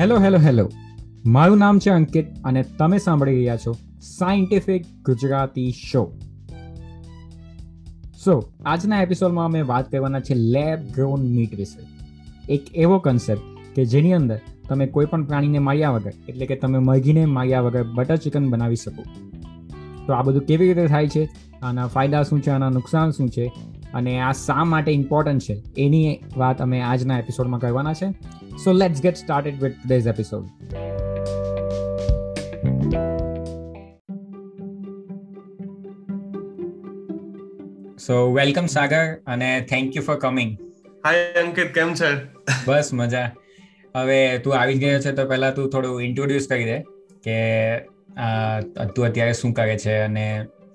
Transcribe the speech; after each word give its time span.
Hello 0.00 0.18
hello 0.18 0.38
hello. 0.38 0.70
મારું 1.26 1.58
નામ 1.58 1.78
છે 1.78 1.90
અંકિત 1.90 2.26
અને 2.44 2.62
તમે 2.62 2.98
સાંભળી 2.98 3.34
રહ્યા 3.34 3.56
છો 3.56 3.76
સાયન્ટિફિક 4.00 4.84
ગુજરાતી 5.04 5.70
શો 5.70 6.12
સો 8.24 8.52
આજના 8.66 9.02
એપિસોડમાં 9.02 9.44
અમે 9.44 9.62
વાત 9.62 9.90
કરવાના 9.90 10.20
છે 10.20 10.34
લેબ 10.34 10.78
ગ્રોન 10.94 11.22
મીટ 11.22 11.54
વિશે. 11.54 11.86
એક 12.52 12.62
એવો 12.74 12.98
કન્સેપ્ટ 12.98 13.42
કે 13.74 13.84
જેની 13.84 14.12
અંદર 14.12 14.40
તમે 14.68 14.86
કોઈ 14.86 15.04
પણ 15.04 15.24
પ્રાણીને 15.24 15.58
માર્યા 15.58 15.90
વગર, 15.90 16.12
એટલે 16.28 16.46
કે 16.46 16.56
તમે 16.56 16.78
મરઘીને 16.78 17.24
માર્યા 17.24 17.60
વગર 17.60 17.82
બટર 17.82 18.16
ચિકન 18.16 18.50
બનાવી 18.50 18.76
શકો. 18.76 19.02
તો 20.06 20.12
આ 20.12 20.22
બધું 20.22 20.42
કેવી 20.42 20.66
રીતે 20.66 20.86
થાય 20.86 21.08
છે? 21.08 21.28
આના 21.62 21.86
ફાયદા 21.86 22.22
શું 22.22 22.40
છે? 22.40 22.50
આના 22.50 22.70
નુકસાન 22.70 23.10
શું 23.10 23.28
છે? 23.28 23.52
અને 23.94 24.20
આ 24.20 24.32
શા 24.32 24.64
માટે 24.64 24.92
ઇમ્પોર્ટન્ટ 24.92 25.42
છે? 25.42 25.62
એની 25.78 26.20
વાત 26.36 26.62
અમે 26.62 26.80
આજના 26.80 27.18
એપિસોડમાં 27.18 27.60
કરવાના 27.60 27.94
છે. 27.94 28.14
So 28.56 28.72
let's 28.72 29.00
get 29.00 29.16
started 29.16 29.60
with 29.60 29.74
today's 29.82 30.06
episode. 30.06 30.46
So 37.98 38.16
welcome 38.32 38.66
Sagar 38.66 39.02
અને 39.26 39.48
thank 39.68 39.96
you 39.96 40.02
for 40.02 40.16
coming 40.16 40.52
Hi 41.04 41.14
Ankit. 41.42 41.72
કેમ 41.72 41.94
છે? 41.94 42.10
બસ 42.66 42.92
મજા. 42.92 43.26
હવે 43.94 44.38
તું 44.38 44.56
આવી 44.60 44.78
ગયો 44.78 44.98
છે 44.98 45.12
તો 45.12 45.26
પહેલા 45.26 45.50
તું 45.50 45.70
થોડું 45.70 46.02
ઇન્ટ્રોડ્યુસ 46.02 46.46
કરી 46.46 46.64
દે 46.64 46.78
કે 47.22 47.36
તું 48.94 49.06
અત્યારે 49.06 49.34
શું 49.34 49.52
કરે 49.52 49.76
છે 49.76 49.94
અને 49.98 50.26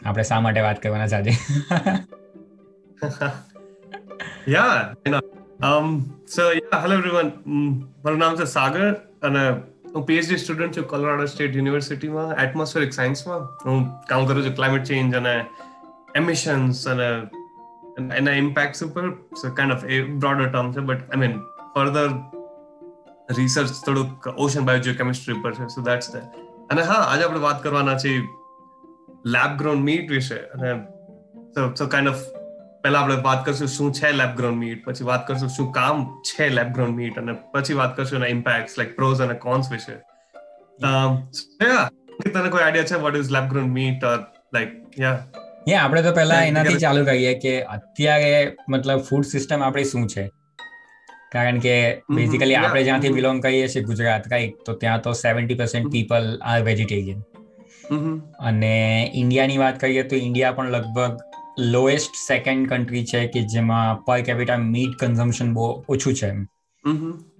આપણે 0.06 0.24
શા 0.24 0.42
માટે 0.42 0.62
વાત 0.62 0.82
કરવાના 0.82 1.08
છે 1.08 1.16
આજે? 1.16 1.34
યા 4.56 5.39
so, 5.60 6.52
yeah, 6.52 6.82
hello 6.82 6.98
everyone. 6.98 7.32
મારું 8.04 8.20
નામ 8.20 8.38
છે 8.38 8.46
સાગર 8.46 8.86
અને 9.22 9.42
હું 9.94 10.06
પીએચડી 10.06 10.40
સ્ટુડન્ટ 10.44 10.76
છું 10.76 10.86
કોલોરાડો 10.86 11.28
સ્ટેટ 11.28 11.58
યુનિવર્સિટીમાં 11.60 12.32
એટમોસ્ફેરિક 12.46 12.94
સાયન્સમાં 12.94 13.44
હું 13.66 13.84
કામ 14.10 14.28
કરું 14.28 14.44
છું 14.44 14.56
ક્લાઇમેટ 14.56 14.88
ચેન્જ 14.88 15.18
અને 15.22 15.36
એમિશન્સ 16.16 16.84
અને 16.88 17.08
એના 18.20 18.38
ઇમ્પેક્ટ્સ 18.44 18.86
ઉપર 18.88 19.06
so 19.44 19.54
kind 19.60 19.78
of 19.78 19.86
a 19.90 20.02
broader 20.16 20.48
term 20.48 20.74
છે 20.74 20.86
but 20.90 21.10
I 21.10 21.24
mean 21.24 21.36
further 21.76 22.10
research 23.40 23.76
થોડુંક 23.88 24.30
ઓશન 24.38 24.70
બાયોજીઓ 24.70 25.00
કેમિસ્ટ્રી 25.02 25.40
ઉપર 25.40 25.56
છે 25.60 25.72
સો 25.76 25.88
દેટ્સ 25.90 26.14
ધ 26.14 26.42
અને 26.72 26.90
હા 26.92 27.02
આજે 27.04 27.28
આપણે 27.28 27.46
વાત 27.48 27.64
કરવાના 27.68 28.00
છે 28.06 28.16
લેબ 29.36 29.62
ગ્રોન 29.62 29.88
મીટ 29.90 30.18
વિશે 30.18 30.38
અને 30.38 30.70
સો 31.56 31.72
સો 31.76 31.94
કાઇન્ડ 31.96 32.16
ઓફ 32.16 32.28
પહેલા 32.84 33.00
આપણે 33.00 33.16
વાત 33.16 33.46
કરશું 33.46 33.68
શું 33.68 33.94
છે 33.94 34.12
લેબ 34.12 34.36
ગ્રોન 34.36 34.56
મીટ 34.56 34.86
પછી 34.86 35.04
વાત 35.04 35.28
કરશું 35.28 35.50
શું 35.50 35.72
કામ 35.72 36.06
છે 36.30 36.50
લેબ 36.50 36.68
ગ્રોન 36.68 36.96
મીટ 36.96 37.20
અને 37.20 37.36
પછી 37.52 37.74
વાત 37.74 37.98
કરશું 37.98 38.20
એના 38.20 38.28
ઇમ્પેક્ટ 38.28 38.78
લાઈક 38.78 38.96
પ્રોઝ 38.96 39.22
અને 39.22 39.34
કોન્સ 39.34 39.72
વિશે. 39.72 39.96
તને 42.34 42.50
કોઈ 42.50 42.64
આઈડિયા 42.64 42.84
છે? 42.84 42.96
What 42.96 43.16
is 43.16 43.32
lab 43.32 43.44
grown 43.44 43.70
meat 43.70 44.04
or 44.04 44.18
like 44.54 45.00
yeah 45.00 45.18
yeah 45.68 45.84
આપણે 45.84 46.04
તો 46.04 46.12
પહેલા 46.12 46.42
એનાથી 46.44 46.76
ચાલુ 46.78 47.06
કરીએ 47.06 47.34
કે 47.40 47.56
અત્યારે 47.62 48.36
મતલબ 48.70 49.00
ફૂડ 49.00 49.24
સિસ્ટમ 49.24 49.64
આપણી 49.64 49.84
શું 49.84 50.08
છે? 50.08 50.30
કારણ 51.32 51.60
કે 51.60 51.74
બેઝિકલી 52.10 52.56
આપણે 52.56 52.84
જ્યાંથી 52.84 53.10
બિલોંગ 53.10 53.44
કરીએ 53.44 53.68
છીએ 53.68 53.84
ગુજરાત 53.84 54.32
રાઈટ 54.32 54.62
તો 54.66 54.74
ત્યાં 54.74 55.02
તો 55.02 55.14
seventy 55.14 55.56
percent 55.56 55.92
people 55.92 56.30
are 56.44 56.62
vegetarian 56.64 57.20
અને 58.40 58.74
ઇન્ડિયાની 59.16 59.58
વાત 59.58 59.80
કરીએ 59.80 60.04
તો 60.04 60.16
ઇન્ડિયા 60.16 60.52
પણ 60.52 60.70
લગભગ 60.70 61.18
લોએસ્ટ 61.60 62.14
સેકન્ડ 62.28 62.70
કન્ટ્રી 62.70 63.06
છે 63.06 63.28
કે 63.28 63.42
જેમાં 63.42 64.06
પર 64.06 64.22
કેપિટા 64.22 64.58
મીટ 64.58 65.00
કન્ઝમ્પશન 65.00 65.54
બહુ 65.54 65.84
ઓછું 65.90 66.14
છે 66.14 66.32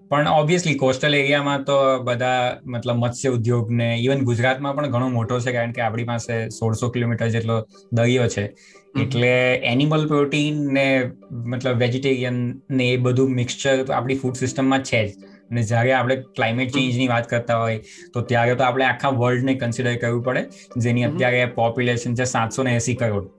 પણ 0.10 0.28
ઓબ્વિયસલી 0.28 0.76
કોસ્ટલ 0.76 1.16
એરિયામાં 1.16 1.64
તો 1.64 2.00
બધા 2.04 2.58
મતલબ 2.66 2.96
મત્સ્ય 2.96 3.30
ઉદ્યોગ 3.30 3.72
ને 3.72 3.96
ઇવન 3.96 4.24
ગુજરાતમાં 4.24 4.76
પણ 4.76 4.88
ઘણો 4.88 5.10
મોટો 5.10 5.40
છે 5.40 5.52
કારણ 5.52 5.72
કે 5.72 5.82
આપણી 5.82 6.04
પાસે 6.04 6.50
સોળસો 6.50 6.90
કિલોમીટર 6.90 7.28
જેટલો 7.28 7.68
દરિયો 7.94 8.28
છે. 8.28 8.56
એટલે 9.02 9.56
એનિમલ 9.56 10.08
પ્રોટીન 10.08 10.68
ને 10.74 11.12
મતલબ 11.32 11.78
વેજીટેરિયન 11.78 12.62
ને 12.72 12.90
એ 12.90 12.98
બધું 12.98 13.30
મિક્સચર 13.30 13.92
આપણી 13.92 14.16
ફૂડ 14.16 14.34
સિસ્ટમમાં 14.34 14.84
છે 14.84 15.08
જ. 15.08 15.12
અને 15.52 15.64
જ્યારે 15.64 15.94
આપણે 15.94 16.16
ક્લાઇમેટ 16.16 16.70
ચેન્જની 16.70 17.08
વાત 17.08 17.30
કરતા 17.30 17.58
હોય 17.58 17.78
તો 18.14 18.22
ત્યારે 18.22 18.56
તો 18.56 18.64
આપણે 18.64 18.86
આખા 18.86 19.10
વર્લ્ડને 19.10 19.54
કન્સિડર 19.54 19.96
કરવું 19.96 20.24
પડે. 20.24 20.44
જેની 20.78 21.04
અત્યારે 21.04 21.46
પોપ્યુલેશન 21.46 22.16
છે 22.16 22.24
સાતસો 22.24 22.64
ને 22.64 22.76
એસી 22.76 22.96
કરોડ. 22.96 23.39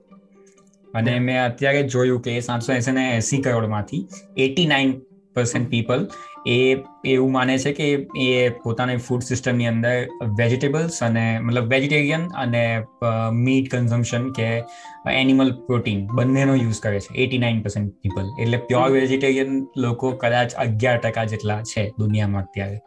અને 0.93 1.19
મેં 1.19 1.45
અત્યારે 1.45 1.83
જોયું 1.83 2.21
કે 2.21 2.39
સાતસો 2.39 2.73
એસી 2.73 2.91
ને 2.91 3.17
એસી 3.17 3.41
કરોડમાંથી 3.41 4.07
એટી 4.37 4.67
નાઇન 4.67 4.99
પર્સન્ટ 5.35 5.69
પીપલ 5.69 6.07
એ 6.47 6.77
એવું 7.05 7.31
માને 7.31 7.57
છે 7.57 7.71
કે 7.73 8.07
એ 8.17 8.49
પોતાની 8.49 8.97
ફૂડ 8.97 9.21
સિસ્ટમની 9.21 9.67
અંદર 9.67 10.07
વેજીટેબલ્સ 10.37 11.03
અને 11.03 11.39
મતલબ 11.39 11.73
વેજીટેરિયન 11.73 12.27
અને 12.27 12.83
મીટ 13.31 13.75
કન્ઝમ્પશન 13.75 14.29
કે 14.31 14.63
એનિમલ 15.11 15.51
પ્રોટીન 15.51 16.07
બંનેનો 16.07 16.55
યુઝ 16.55 16.79
કરે 16.79 16.99
છે 16.99 17.15
એટી 17.15 17.37
નાઇન 17.37 17.61
પર્સન્ટ 17.61 17.93
પીપલ 17.93 18.29
એટલે 18.39 18.57
પ્યોર 18.57 18.91
વેજીટેરિયન 18.91 19.67
લોકો 19.77 20.11
કદાચ 20.11 20.53
અગિયાર 20.53 20.97
ટકા 20.97 21.25
જેટલા 21.25 21.61
છે 21.63 21.89
દુનિયામાં 21.99 22.43
અત્યારે. 22.43 22.79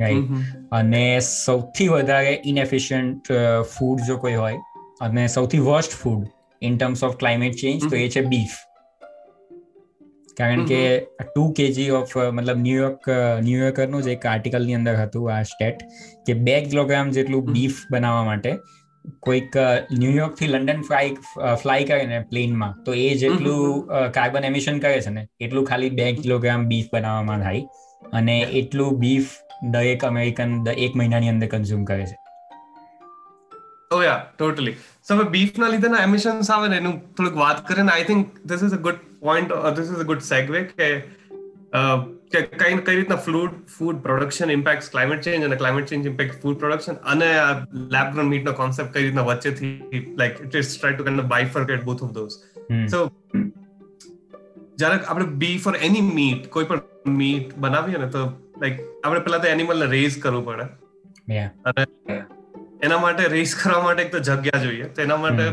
રાઈટ 0.00 0.30
અને 0.72 1.20
સૌથી 1.20 1.88
વધારે 1.88 2.42
ઇનએફિશિયન્ટ 2.44 3.32
ફૂડ 3.78 3.98
જો 4.06 4.16
કોઈ 4.16 4.34
હોય 4.34 4.56
અને 5.00 5.26
સૌથી 5.26 5.58
worst 5.58 5.90
food 5.90 6.26
in 6.62 6.76
terms 6.76 7.02
of 7.02 7.16
climate 7.16 7.56
change 7.56 7.88
તો 7.88 7.96
એ 7.96 8.08
છે 8.08 8.22
બીફ 8.26 8.58
કારણ 10.36 10.62
કે 10.64 10.82
ટુ 11.22 11.48
કેજી 11.52 11.90
ઓફ 11.90 12.14
મતલબ 12.18 12.58
ન્યુયોર્ક 12.58 13.10
ન્યુયોર્કરનું 13.42 14.02
જ 14.02 14.08
એક 14.08 14.26
આર્ટિકલની 14.26 14.74
અંદર 14.74 14.94
હતું 14.96 15.32
આ 15.32 15.42
સ્ટેટ 15.42 15.82
કે 16.26 16.38
બે 16.42 16.60
કિલોગ્રામ 16.60 17.10
જેટલું 17.10 17.52
બીફ 17.52 17.82
બનાવવા 17.90 18.24
માટે 18.24 18.50
કોઈક 19.20 19.56
ન્યુયોર્કથી 19.98 20.46
લંડન 20.46 20.82
ફ્લાય 20.82 21.56
ફ્લાય 21.56 21.84
કરે 21.84 22.06
ને 22.06 22.20
પ્લેનમાં 22.22 22.74
તો 22.84 22.94
એ 22.94 23.06
જેટલું 23.14 23.86
કાર્બન 24.12 24.44
એમિશન 24.44 24.78
કરે 24.78 24.98
છે 25.00 25.10
ને 25.10 25.28
એટલું 25.40 25.64
ખાલી 25.64 25.90
બે 25.90 26.12
કિલોગ્રામ 26.12 26.68
બીફ 26.68 26.90
બનાવવામાં 26.92 27.40
થાય 27.40 27.62
અને 28.12 28.36
એટલું 28.42 28.98
બીફ 28.98 29.38
દરેક 29.70 30.04
અમેરિકન 30.04 30.58
એક 30.76 30.92
મહિનાની 30.94 31.28
અંદર 31.28 31.46
કન્ઝ્યુમ 31.46 31.84
કરે 31.84 32.04
છે. 32.04 32.21
ઓ 33.92 34.02
યા 34.02 34.20
ટોટલી 34.38 34.76
સો 35.08 35.16
હવે 35.16 35.26
બીફ 35.30 35.58
ના 35.58 35.70
લીધે 35.70 35.90
ના 35.94 36.04
એમિશન્સ 36.04 36.50
આવે 36.50 36.68
ને 36.68 36.78
એનું 36.82 37.00
થોડુંક 37.14 37.38
વાત 37.38 37.64
કરીને 37.66 37.92
I 37.92 38.04
think 38.04 38.38
this 38.44 38.68
is 38.68 38.78
a 38.78 38.82
good 38.86 39.02
point 39.20 39.58
this 39.72 39.90
is 39.90 40.04
a 40.04 40.08
good 40.12 40.24
segue 40.28 40.62
કે 40.70 40.90
કે 42.32 42.42
કઈ 42.54 42.78
કઈ 42.80 42.96
રીતના 42.96 43.20
flood 43.20 43.56
food 43.74 44.02
production 44.02 44.54
impact 44.56 44.90
climate 44.90 45.26
change 45.26 45.48
અને 45.48 45.56
climate 45.56 45.90
change 45.92 46.10
impact 46.12 46.38
food 46.42 46.58
production 46.58 47.00
અને 47.06 47.28
આ 47.38 47.50
લેબ 47.96 48.12
ગ્રોન 48.12 48.30
મીટ 48.32 48.48
નો 48.50 48.54
કોન્સેપ્ટ 48.60 48.94
કઈ 48.94 49.06
રીતના 49.06 49.26
વચ્ચેથી 49.30 50.04
like 50.16 50.40
it 50.46 50.60
is 50.62 50.72
try 50.74 50.96
to 50.96 51.08
kind 51.08 51.24
of 51.24 51.32
bifurcate 51.34 51.84
both 51.84 52.06
of 52.08 52.14
those 52.14 52.38
so 52.88 53.02
જ્યારે 54.78 54.98
આપણે 54.98 55.28
બીફ 55.38 55.68
ફોર 55.68 55.76
એની 55.80 56.06
મીટ 56.12 56.48
કોઈ 56.50 56.70
પણ 56.70 57.18
મીટ 57.18 57.56
બનાવીએ 57.58 58.04
ને 58.04 58.10
તો 58.10 58.26
લાઈક 58.60 58.84
આપણે 58.84 59.20
પેલા 59.20 59.38
તો 59.38 59.48
એનિમલ 59.48 59.84
ને 59.84 59.90
રેઝ 59.94 60.18
કરવું 60.18 60.44
પડે 60.44 60.66
અને 61.64 61.84
એના 62.86 63.00
માટે 63.04 63.22
રેસ 63.34 63.52
કરવા 63.60 63.82
માટે 63.86 64.02
એક 64.04 64.10
તો 64.14 64.20
જગ્યા 64.28 64.62
જોઈએ. 64.64 64.86
તો 64.94 64.98
એના 65.06 65.20
માટે 65.24 65.44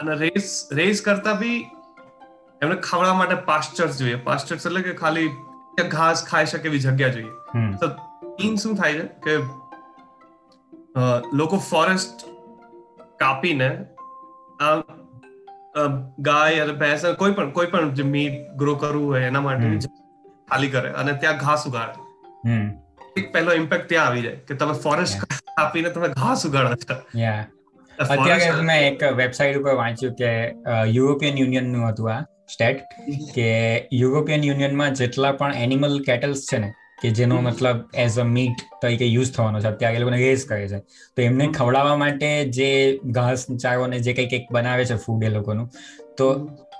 અને 0.00 0.12
રેસ 0.24 0.48
રેસ 0.80 0.98
કરતા 1.08 1.36
બી 1.42 1.58
એમને 2.62 2.76
ખાવડા 2.88 3.16
માટે 3.20 3.36
પાસ્ચર્સ 3.50 3.94
જોઈએ. 4.02 4.18
પાસ્ચર્સ 4.28 4.62
એટલે 4.70 4.82
કે 4.88 4.94
ખાલી 5.02 5.28
ઘાસ 5.96 6.18
ખાઈ 6.30 6.48
શકે 6.52 6.66
એવી 6.70 6.82
જગ્યા 6.86 7.14
જોઈએ. 7.16 7.34
તો 7.80 7.86
ઈન 8.46 8.54
શું 8.64 8.74
થાય 8.80 8.94
છે 9.00 9.06
કે 9.26 9.34
લોકો 11.42 11.56
ફોરેસ્ટ 11.70 12.16
કાપીને 13.22 13.68
ગાય 16.28 16.58
અને 16.66 16.74
ભેંસ 16.82 17.02
કોઈ 17.22 17.34
પણ 17.38 17.50
કોઈ 17.58 17.70
પણ 17.74 17.96
જે 18.00 18.06
મીટ 18.14 18.36
ગ્રો 18.62 18.72
કરવું 18.84 19.08
હોય 19.14 19.32
એના 19.32 19.44
માટે 19.48 19.66
ખાલી 20.50 20.72
કરે 20.76 20.90
અને 21.02 21.12
ત્યાં 21.24 21.42
ઘાસ 21.44 21.62
ઉગાડે. 21.72 21.98
એક 23.16 23.32
પહેલો 23.32 23.52
ઇમ્પેક્ટ 23.52 23.88
ત્યાં 23.88 24.08
આવી 24.08 24.22
જાય 24.22 24.40
કે 24.48 24.54
તમે 24.54 24.74
ફોરેસ્ટ 24.84 25.24
આપીને 25.56 25.90
તમે 25.90 26.08
ઘાસ 26.14 26.44
ઉગાડો 26.46 26.76
છો. 26.82 26.96
અત્યારે 27.98 28.50
મેં 28.62 28.84
એક 28.90 29.06
વેબસાઇટ 29.14 29.60
ઉપર 29.60 29.74
વાંચ્યું 29.76 30.14
કે 30.16 30.30
યુરોપિયન 30.96 31.40
યુનિયનનું 31.42 31.86
હતું 31.88 32.12
આ 32.12 32.20
સ્ટેટ 32.48 32.78
કે 33.34 33.48
યુરોપિયન 33.92 34.44
યુનિયનમાં 34.44 34.94
જેટલા 34.94 35.32
પણ 35.32 35.58
એનિમલ 35.64 35.98
કેટલ્સ 36.06 36.46
છે 36.50 36.58
ને 36.58 36.70
કે 37.02 37.10
જેનો 37.18 37.36
મતલબ 37.42 37.78
એઝ 38.04 38.18
અ 38.18 38.26
મીટ 38.30 38.64
તરીકે 38.82 39.06
યુઝ 39.06 39.30
થવાનો 39.32 39.60
છે 39.60 39.68
અત્યારે 39.68 39.96
એ 39.96 40.02
લોકોને 40.02 40.18
રેઝ 40.18 40.46
કરે 40.46 40.66
છે. 40.68 40.80
તો 41.16 41.22
એમને 41.22 41.46
ખવડાવવા 41.58 41.96
માટે 41.96 42.28
જે 42.58 42.70
ઘાસ 43.18 43.46
ચારો 43.62 43.86
ને 43.86 44.00
જે 44.00 44.12
કંઈક 44.12 44.30
કંઈક 44.30 44.50
બનાવે 44.50 44.84
છે 44.84 44.96
ફૂડ 45.04 45.24
એ 45.24 45.30
લોકોનું 45.30 45.68
તો 46.16 46.26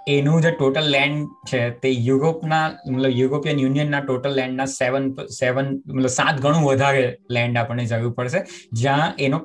એનું 0.06 0.42
જે 0.42 0.50
ટોટલ 0.50 0.90
લેન્ડ 0.90 1.28
છે 1.46 1.70
તે 1.70 1.88
યુરોપના 1.88 2.74
મતલબ 2.86 3.10
યુરોપિયન 3.10 3.58
યુનિયનના 3.58 4.00
ટોટલ 4.00 4.34
લેન્ડના 4.34 4.64
સેવન 4.64 5.04
સેવન 5.28 5.68
મતલબ 5.86 6.06
સાત 6.06 6.40
ગણું 6.40 6.64
વધારે 6.64 7.16
લેન્ડ 7.30 7.56
આપણને 7.56 7.84
જરૂર 7.84 8.12
પડશે 8.12 8.40
જ્યાં 8.72 9.14
એનો 9.18 9.38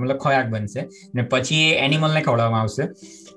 મતલબ 0.00 0.16
ખોરાક 0.16 0.46
બનશે. 0.46 0.86
ને 1.14 1.22
પછી 1.22 1.62
એ 1.70 1.72
એનિમલને 1.78 2.20
ખવડાવવામાં 2.20 2.60
આવશે. 2.60 2.84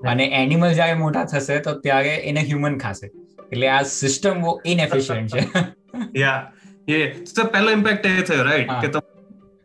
અને 0.06 0.25
એનિમલ 0.44 0.74
જ્યારે 0.74 0.94
મોટા 0.94 1.25
થશે 1.25 1.60
તો 1.60 1.74
ત્યારે 1.80 2.14
એને 2.16 2.42
હ્યુમન 2.42 2.78
ખાશે. 2.78 3.08
એટલે 3.52 3.68
આ 3.70 3.81
સિસ્ટમ 3.84 4.42
બહુ 4.42 4.60
ઇનએફિશિયન્ટ 4.66 5.36
છે. 5.36 5.42
યા 6.24 6.52
એ 6.88 7.10
તો 7.36 7.44
પહેલો 7.44 7.72
ઇમ્પેક્ટ 7.72 8.06
એ 8.06 8.22
થયો 8.22 8.44
રાઈટ 8.44 8.74
કે 8.81 8.90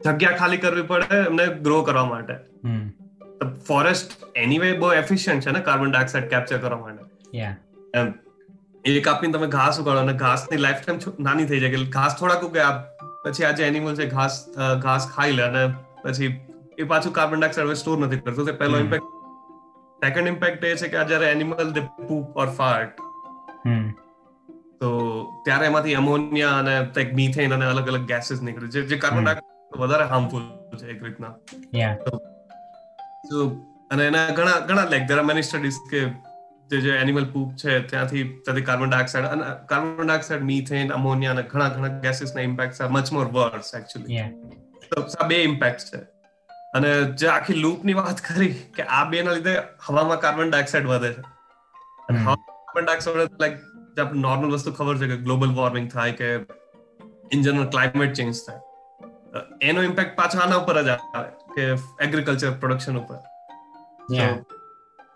જગ્યા 0.00 0.37
ખાલી 0.37 0.56
કરવી 0.56 0.82
પડે 0.82 1.22
એમને 1.26 1.46
ગ્રો 1.46 1.82
કરવા 1.82 2.05
માટે. 2.05 2.34
ફોરેસ્ટ 3.68 4.18
એનીવે 4.44 4.68
બહુ 4.82 4.90
એફિશિયન્ટ 4.98 5.48
છે 5.48 5.54
ને 5.56 5.62
કાર્બન 5.70 5.94
ડાયોક્સાઇડ 5.94 6.28
કેપ્ચર 6.34 6.58
કરવા 6.58 6.80
માટે. 6.80 7.06
એમ 7.94 8.12
એ 8.84 9.00
કાપીને 9.08 9.38
તમે 9.38 9.48
ઘાસ 9.56 9.80
ઉગાડો 9.82 10.04
અને 10.06 10.14
ઘાસની 10.24 10.60
લાઈફ 10.64 10.82
ટાઈમ 10.84 11.24
નાની 11.28 11.48
થઈ 11.52 11.60
જાય 11.64 11.74
કે 11.76 11.84
ઘાસ 11.96 12.18
થોડાક 12.20 12.46
ઉગે 12.48 12.62
પછી 13.24 13.48
આ 13.48 13.54
જે 13.60 13.68
એનિમલ 13.72 13.96
છે 14.02 14.10
ઘાસ 14.14 14.38
ઘાસ 14.84 15.08
ખાઈ 15.16 15.36
લે 15.38 15.48
અને 15.48 15.62
પછી 16.04 16.30
એ 16.78 16.84
પાછું 16.92 17.16
કાર્બન 17.18 17.42
ડાયોક્સાઇડ 17.42 17.82
સ્ટોર 17.82 17.98
નથી 17.98 18.22
કરતું. 18.24 18.46
તે 18.46 18.54
પહેલો 18.62 18.76
ઇમ્પેક્ટ 18.84 19.06
સેકન્ડ 20.02 20.28
ઇમ્પેક્ટ 20.34 20.64
એ 20.64 20.74
છે 20.76 20.88
કે 20.94 21.04
જ્યારે 21.10 21.28
એનિમલ 21.30 21.74
દે 21.78 21.82
પૂપ 22.08 22.40
ઓર 22.44 22.48
ફાર્ટ 22.60 22.96
તો 24.80 24.88
ત્યારે 25.46 25.66
એમાંથી 25.70 25.96
એમોનિયા 26.00 26.58
અને 26.62 26.74
લાઈક 26.74 27.12
મીથેન 27.20 27.56
અને 27.58 27.66
અલગ 27.70 27.90
અલગ 27.94 28.06
ગેસીસ 28.12 28.40
નીકળે 28.48 28.70
છે 28.76 28.84
જે 28.92 28.98
કાર્બન 29.04 29.24
ડાયોક્સાઇડ 29.24 29.80
વધારે 29.82 30.06
હાર્મફુલ 30.12 30.44
છે 30.80 30.86
એક 30.94 31.04
રીતના. 31.06 31.32
તો 33.30 33.46
અને 33.90 34.02
એના 34.10 34.28
ઘણા 34.38 34.60
ઘણા 34.69 34.86
like 34.92 35.08
there 35.10 35.19
are 35.22 35.26
many 35.30 35.46
studies 35.48 35.80
કે 35.90 36.00
જે 36.70 36.80
જે 36.86 36.92
એનિમલ 37.02 37.26
પૂપ 37.34 37.50
છે 37.62 37.72
ત્યાંથી 37.90 38.24
ત્યાંથી 38.44 38.66
કાર્બન 38.69 38.92
ડાયોક્સાઇડ 38.92 39.28
અને 39.34 39.44
કાર્બન 39.72 40.06
ડાયોક્સાઇડ 40.06 40.46
મીથેન 40.52 40.94
અમોનિયા 40.98 41.34
અને 41.36 41.44
ઘણા 41.52 41.69
ઘણા 41.74 41.92
ગેસીસ 42.06 42.32
ના 42.38 42.46
impact 42.50 42.80
are 42.86 42.90
much 42.94 43.12
more 43.19 43.28
worse 43.36 43.74
actually 43.80 44.24
તો 44.94 45.04
આ 45.24 45.28
બે 45.32 45.42
ઇમ્પેક્ટ 45.50 45.84
છે. 45.90 46.00
અને 46.78 46.90
જે 47.22 47.28
આખી 47.34 47.58
લૂપની 47.64 47.98
વાત 48.00 48.24
કરી 48.30 48.50
કે 48.78 48.88
આ 49.00 49.04
બે 49.12 49.22
ના 49.28 49.36
લીધે 49.38 49.54
હવામાં 49.88 50.24
કાર્બન 50.24 50.50
ડાયોક્સાઇડ 50.54 50.90
વધે 50.94 51.12
છે. 51.19 51.22
અને 52.08 52.24
કાર્બન 52.26 52.84
ડાયોક્સાઇડ 52.88 53.38
લાઈક 53.44 53.56
જે 53.96 54.02
આપણે 54.04 54.26
નોર્મલ 54.26 54.56
વસ્તુ 54.56 54.74
ખબર 54.80 55.00
છે 55.04 55.10
કે 55.12 55.22
ગ્લોબલ 55.28 55.54
વોર્મિંગ 55.60 55.88
થાય 55.94 56.19
કે 56.20 56.28
ઇન 57.32 57.42
જનરલ 57.42 57.69
ક્લાઇમેટ 57.76 58.14
ચેન્જ 58.20 58.44
થાય. 58.46 58.60
એનો 59.70 59.82
ઇમ્પેક્ટ 59.90 60.16
પાછો 60.20 60.44
આના 60.44 60.62
ઉપર 60.64 60.76
જ 60.82 60.88
આવે. 60.96 61.30
કે 61.56 61.69
એગ્રીકલ્ચર 62.06 62.52
પ્રોડક્શન 62.64 62.99
ઉપર. 63.02 63.19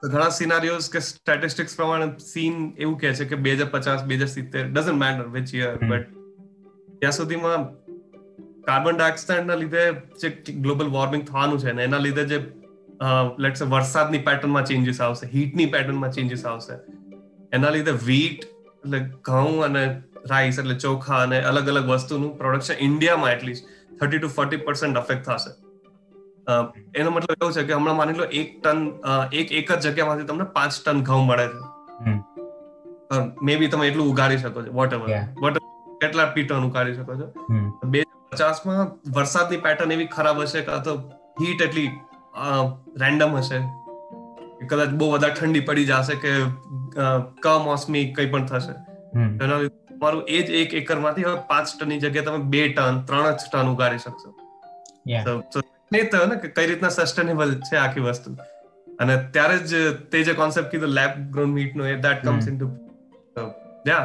ઘણા 0.04 0.28
સિનારીઓઝ 0.38 0.88
કે 0.94 1.00
સ્ટેટિસ્ટિક્સ 1.06 1.78
પ્રમાણે 1.80 2.12
સીન 2.26 2.60
એવું 2.78 2.96
કહે 3.00 3.12
છે 3.20 3.26
કે 3.32 3.40
બે 3.46 3.56
હજાર 3.56 3.70
પચાસ 3.74 4.04
બે 4.10 4.20
હજાર 4.20 4.30
સિત્તેર 4.34 4.64
doesn't 4.66 5.00
matter 5.02 5.26
which 5.36 5.54
year 5.60 5.72
but 5.82 6.06
ત્યાં 7.00 7.16
સુધીમાં 7.18 7.66
કાર્બન 8.68 9.00
ડાયોક્સાઇડ 9.00 9.50
ના 9.50 9.58
લીધે 9.62 9.84
જે 10.22 10.30
ગ્લોબલ 10.66 10.92
વોર્મિંગ 10.98 11.26
થવાનું 11.32 11.62
છે 11.64 11.76
ને 11.80 11.88
એના 11.88 12.02
લીધે 12.06 12.26
જે 12.32 12.40
લેટ્સ 13.46 13.66
વરસાદની 13.76 14.22
પેટર્નમાં 14.28 14.68
ચેન્જીસ 14.72 15.02
આવશે 15.06 15.32
હીટની 15.36 15.68
પેટર્નમાં 15.76 16.16
ચેન્જીસ 16.18 16.44
આવશે 16.52 16.74
એના 17.58 17.74
લીધે 17.76 17.94
વીટ 18.08 18.46
એટલે 18.46 19.00
ઘઉં 19.30 19.62
અને 19.68 19.84
રાઈસ 20.32 20.58
એટલે 20.64 20.76
ચોખા 20.86 21.20
અને 21.26 21.38
અલગ 21.52 21.70
અલગ 21.74 21.92
વસ્તુનું 21.92 22.32
પ્રોડક્શન 22.40 22.82
ઇન્ડિયામાં 22.88 23.36
at least 23.36 23.72
thirty 24.00 24.20
two 24.20 24.34
forty 24.38 24.64
percent 24.66 25.02
affect 25.02 25.30
થશે. 25.30 25.52
એનો 26.94 27.10
મતલબ 27.10 27.32
એવું 27.36 27.54
છે 27.56 27.64
કે 27.68 27.74
હમણાં 27.76 27.96
માની 28.00 28.18
લો 28.22 28.26
એક 28.40 28.50
ટન 28.64 28.80
એક 29.42 29.54
એક 29.60 29.72
જ 29.72 29.78
જગ્યામાંથી 29.86 30.28
તમને 30.32 30.46
પાંચ 30.58 30.80
ટન 30.82 31.04
ઘઉં 31.10 31.24
મળે 31.30 31.46
છે. 31.52 31.60
મે 33.48 33.56
બી 33.62 33.70
તમે 33.72 33.88
એટલું 33.92 34.12
ઉગાડી 34.12 34.42
શકો 34.42 34.66
છો 34.66 34.72
વોટ 34.80 34.92
એવર 34.98 35.08
વોટ 35.44 35.56
કેટલા 36.04 36.28
પીટન 36.36 36.68
ઉગાડી 36.68 36.96
શકો 36.98 37.12
છો? 37.20 37.26
બે 37.94 38.04
પચાસમાં 38.32 38.92
વરસાદની 39.18 39.62
પેટર્ન 39.66 39.96
એવી 39.96 40.08
ખરાબ 40.16 40.44
હશે 40.44 40.62
કાં 40.68 40.86
તો 40.88 40.96
હીટ 41.40 41.66
એટલી 41.66 41.88
રેન્ડમ 43.04 43.36
હશે. 43.40 43.58
કદાચ 44.70 44.90
બહુ 45.00 45.06
વધારે 45.14 45.34
ઠંડી 45.38 45.64
પડી 45.70 45.88
જશે 45.90 46.14
કે 46.24 46.32
કમોસમી 47.46 48.04
કંઈ 48.16 48.30
પણ 48.34 48.46
થશે. 48.52 48.74
એના 49.44 49.58
લીધે 49.62 49.94
તમારું 49.94 50.22
એ 50.36 50.42
જ 50.48 50.48
એક 50.62 50.70
એકરમાંથી 50.80 51.26
હવે 51.28 51.38
પાંચ 51.52 51.72
ટનની 51.72 52.00
જગ્યાએ 52.04 52.26
તમે 52.28 52.40
બે 52.54 52.62
ટન 52.68 52.96
ત્રણ 53.10 53.30
જ 53.30 53.38
ટન 53.52 53.72
ઉગાડી 53.74 54.02
શકશો. 54.04 54.30
નહીં 55.92 56.10
થયો 56.10 56.26
ને 56.26 56.36
કે 56.36 56.48
કઈ 56.48 56.66
રીતના 56.66 56.88
સસ્ટેનેબલ 56.88 57.54
છે 57.60 57.76
આખી 57.76 58.00
વસ્તુ. 58.00 58.36
અને 58.98 59.16
ત્યારે 59.30 59.58
જ 59.58 59.94
તે 60.12 60.22
જે 60.22 60.32
કોન્સેપ્ટ 60.32 60.70
કીધું 60.70 60.88
લેબ 60.88 61.16
ગ્રોન 61.30 61.50
મીટ 61.50 61.76
નો 61.76 61.86
એ 61.86 61.96
that 61.96 62.22
comes 62.24 62.48
into 62.48 62.68
yeah 63.88 64.04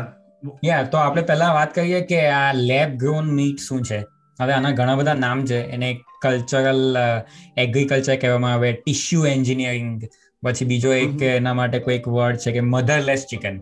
yeah 0.65 0.83
તો 0.83 0.97
આપણે 0.97 1.21
પહેલા 1.21 1.51
વાત 1.53 1.75
કરીએ 1.75 2.01
કે 2.01 2.23
આ 2.29 2.53
લેબ 2.53 2.97
ગ્રોન 2.97 3.31
મીટ 3.31 3.59
શું 3.59 3.83
છે? 3.83 3.99
હવે 4.41 4.53
આના 4.53 4.71
ઘણા 4.71 4.95
બધા 4.95 5.13
નામ 5.13 5.45
છે. 5.45 5.61
એને 5.69 5.89
કલ્ચરલ 6.21 6.97
એગ્રીકલ્ચર 7.57 8.15
કહેવામાં 8.15 8.53
આવે 8.53 8.73
ટિશ્યુ 8.73 9.25
એન્જિનિયરિંગ 9.25 10.01
પછી 10.43 10.65
બીજો 10.65 10.93
એક 10.93 11.21
એના 11.21 11.53
માટે 11.53 11.79
કોઈ 11.79 11.95
એક 11.95 12.07
વર્ડ 12.07 12.37
છે 12.37 12.51
કે 12.51 12.61
મધરલેસ 12.61 13.25
ચિકન 13.29 13.61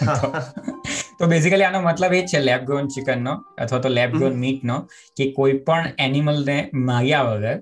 તો 1.20 1.26
બેઝિકલી 1.26 1.64
આનો 1.64 1.80
મતલબ 1.82 2.12
એ 2.12 2.20
જ 2.22 2.28
છે 2.30 2.38
લેબ 2.40 2.62
ગ્રોન 2.68 2.86
ચિકનનો 2.88 3.32
અથવા 3.62 3.80
તો 3.84 3.88
લેબ 3.88 4.12
ગ્રોન 4.12 4.36
મીટનો 4.44 4.76
કે 5.16 5.24
કોઈ 5.38 5.56
પણ 5.66 5.88
એનિમલને 5.98 6.56
માર્યા 6.88 7.26
વગર 7.28 7.58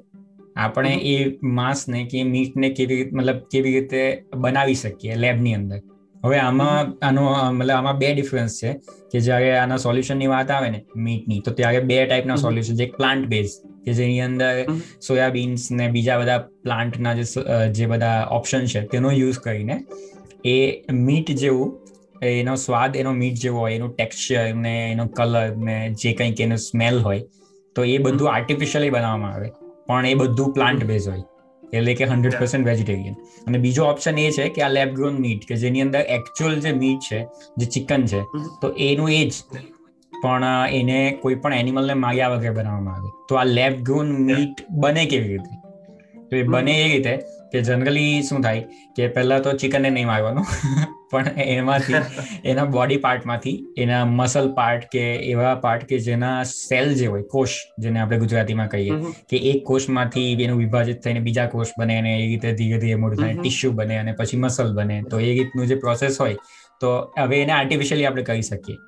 આપણે 0.57 0.93
એ 1.13 1.15
માંસને 1.59 2.01
કે 2.13 2.21
મીટને 2.35 2.69
કેવી 2.71 2.99
રીતે 2.99 3.17
મતલબ 3.17 3.41
કેવી 3.53 3.73
રીતે 3.77 4.03
બનાવી 4.37 4.79
શકીએ 4.83 5.17
લેબની 5.25 5.55
અંદર. 5.55 5.81
હવે 6.25 6.39
આમાં 6.41 6.93
આનો 7.03 7.25
મતલબ 7.53 7.75
આમાં 7.79 7.99
બે 8.03 8.13
ડિફરન્સ 8.13 8.61
છે 8.61 8.71
કે 9.11 9.25
જ્યારે 9.27 9.51
આના 9.57 9.81
સોલ્યુશનની 9.87 10.31
વાત 10.35 10.51
આવે 10.51 10.69
ને 10.77 10.81
મીટની 11.07 11.41
તો 11.41 11.57
ત્યારે 11.59 11.83
બે 11.91 11.99
ટાઈપના 12.05 12.39
સોલ્યુશન 12.45 12.79
છે. 12.79 12.89
એક 12.89 12.97
પ્લાન્ટ 12.97 13.29
બેઝ 13.35 13.59
કે 13.85 13.97
જેની 13.99 14.21
અંદર 14.21 14.55
સોયાબીન્સ 15.09 15.67
ને 15.81 15.91
બીજા 15.97 16.21
બધા 16.23 16.41
પ્લાન્ટના 16.65 17.17
જે 17.19 17.27
જે 17.77 17.91
બધા 17.93 18.17
ઓપ્શન 18.39 18.73
છે 18.73 18.87
તેનો 18.95 19.13
યુઝ 19.21 19.43
કરીને 19.45 19.77
એ 20.47 20.57
મીટ 21.07 21.37
જેવું 21.45 21.71
એનો 22.23 22.55
સ્વાદ 22.55 22.97
એનો 22.97 23.13
મીટ 23.13 23.35
જેવો 23.35 23.59
હોય 23.59 23.75
એનું 23.75 23.97
ટેક્સચર 23.97 24.55
ને 24.55 24.91
એનો 24.93 25.07
કલર 25.07 25.57
ને 25.57 25.95
જે 25.95 26.13
કંઈક 26.13 26.41
એનો 26.41 26.57
સ્મેલ 26.57 26.99
હોય 26.99 27.21
તો 27.75 27.85
એ 27.85 27.99
બધું 27.99 28.33
આર્ટિફિશિયલી 28.35 28.91
બનાવવામાં 28.91 29.33
આવે. 29.33 29.51
પણ 29.87 30.07
એ 30.07 30.15
બધું 30.15 30.53
પ્લાન્ટ 30.53 30.85
બેઝ 30.85 31.09
હોય. 31.09 31.23
એટલે 31.75 31.95
કે 31.95 32.05
હંડ્રેડ 32.05 32.39
પર્સન્ટ 32.39 32.67
વેજીટેરિયન 32.67 33.15
અને 33.47 33.59
બીજો 33.59 33.85
ઓપ્શન 33.85 34.19
એ 34.19 34.31
છે 34.31 34.49
કે 34.49 34.63
આ 34.63 34.69
લેબ 34.69 34.95
ગ્રોન 34.95 35.15
મીટ 35.15 35.47
કે 35.49 35.57
જેની 35.57 35.81
અંદર 35.81 36.01
એકચ્યુઅલ 36.01 36.61
જે 36.61 36.73
મીટ 36.73 37.01
છે 37.01 37.25
જે 37.57 37.67
ચિકન 37.67 38.07
છે 38.07 38.21
તો 38.63 38.75
એનું 38.79 39.11
એ 39.11 39.29
જ. 39.29 39.33
પણ 40.23 40.45
એને 40.73 41.19
કોઈ 41.23 41.35
પણ 41.35 41.55
એનિમલને 41.55 41.95
માર્યા 41.95 42.29
વગર 42.29 42.53
બનાવવામાં 42.53 42.95
આવે. 42.95 43.09
તો 43.29 43.35
આ 43.35 43.45
લેબ 43.45 43.73
ગ્રોન 43.83 44.13
મીટ 44.13 44.71
બને 44.71 45.07
કેવી 45.07 45.29
રીતે? 45.29 45.59
તો 46.31 46.37
એ 46.37 46.43
બને 46.43 46.73
એ 46.73 46.97
રીતે 46.97 47.19
કે 47.53 47.63
જનરલી 47.63 48.23
શું 48.25 48.43
થાય 48.43 48.85
કે 48.97 49.11
પહેલા 49.13 49.41
તો 49.41 49.55
ચિકનને 49.57 49.89
નહીં 49.89 50.09
મારવાનું 50.09 50.47
પણ 51.11 51.39
એમાંથી 51.47 52.01
એના 52.51 52.67
બોડી 52.69 52.99
પાર્ટમાંથી 52.99 53.55
એના 53.79 54.01
મસલ 54.09 54.51
પાર્ટ 54.55 54.89
કે 54.89 55.05
એવા 55.29 55.55
પાર્ટ 55.59 55.87
કે 55.87 56.01
જેના 56.03 56.35
સેલ 56.51 56.93
જે 56.95 57.07
હોય 57.07 57.27
કોષ 57.29 57.57
જેને 57.79 57.99
આપણે 57.99 58.19
ગુજરાતીમાં 58.19 58.69
કહીએ 58.69 59.15
કે 59.27 59.43
એક 59.53 59.65
કોષમાંથી 59.65 60.29
એનું 60.39 60.59
વિભાજિત 60.59 61.01
થઈને 61.01 61.23
બીજા 61.23 61.49
કોષ 61.49 61.75
બને 61.79 61.99
અને 61.99 62.13
એ 62.13 62.21
રીતે 62.25 62.51
ધીરે 62.53 62.79
ધીરે 62.79 63.01
મોટું 63.01 63.25
થાય 63.25 63.41
ટિશ્યુ 63.41 63.73
બને 63.75 63.99
અને 63.99 64.15
પછી 64.15 64.41
મસલ 64.41 64.77
બને 64.77 65.01
તો 65.07 65.23
એ 65.23 65.33
રીતનું 65.33 65.73
જે 65.73 65.79
પ્રોસેસ 65.79 66.21
હોય 66.21 66.39
તો 66.81 66.95
હવે 67.17 67.43
એને 67.43 67.55
આર્ટિફિશિયલી 67.55 68.07
આપણે 68.07 68.25
કરી 68.25 68.45
શકીએ 68.45 68.79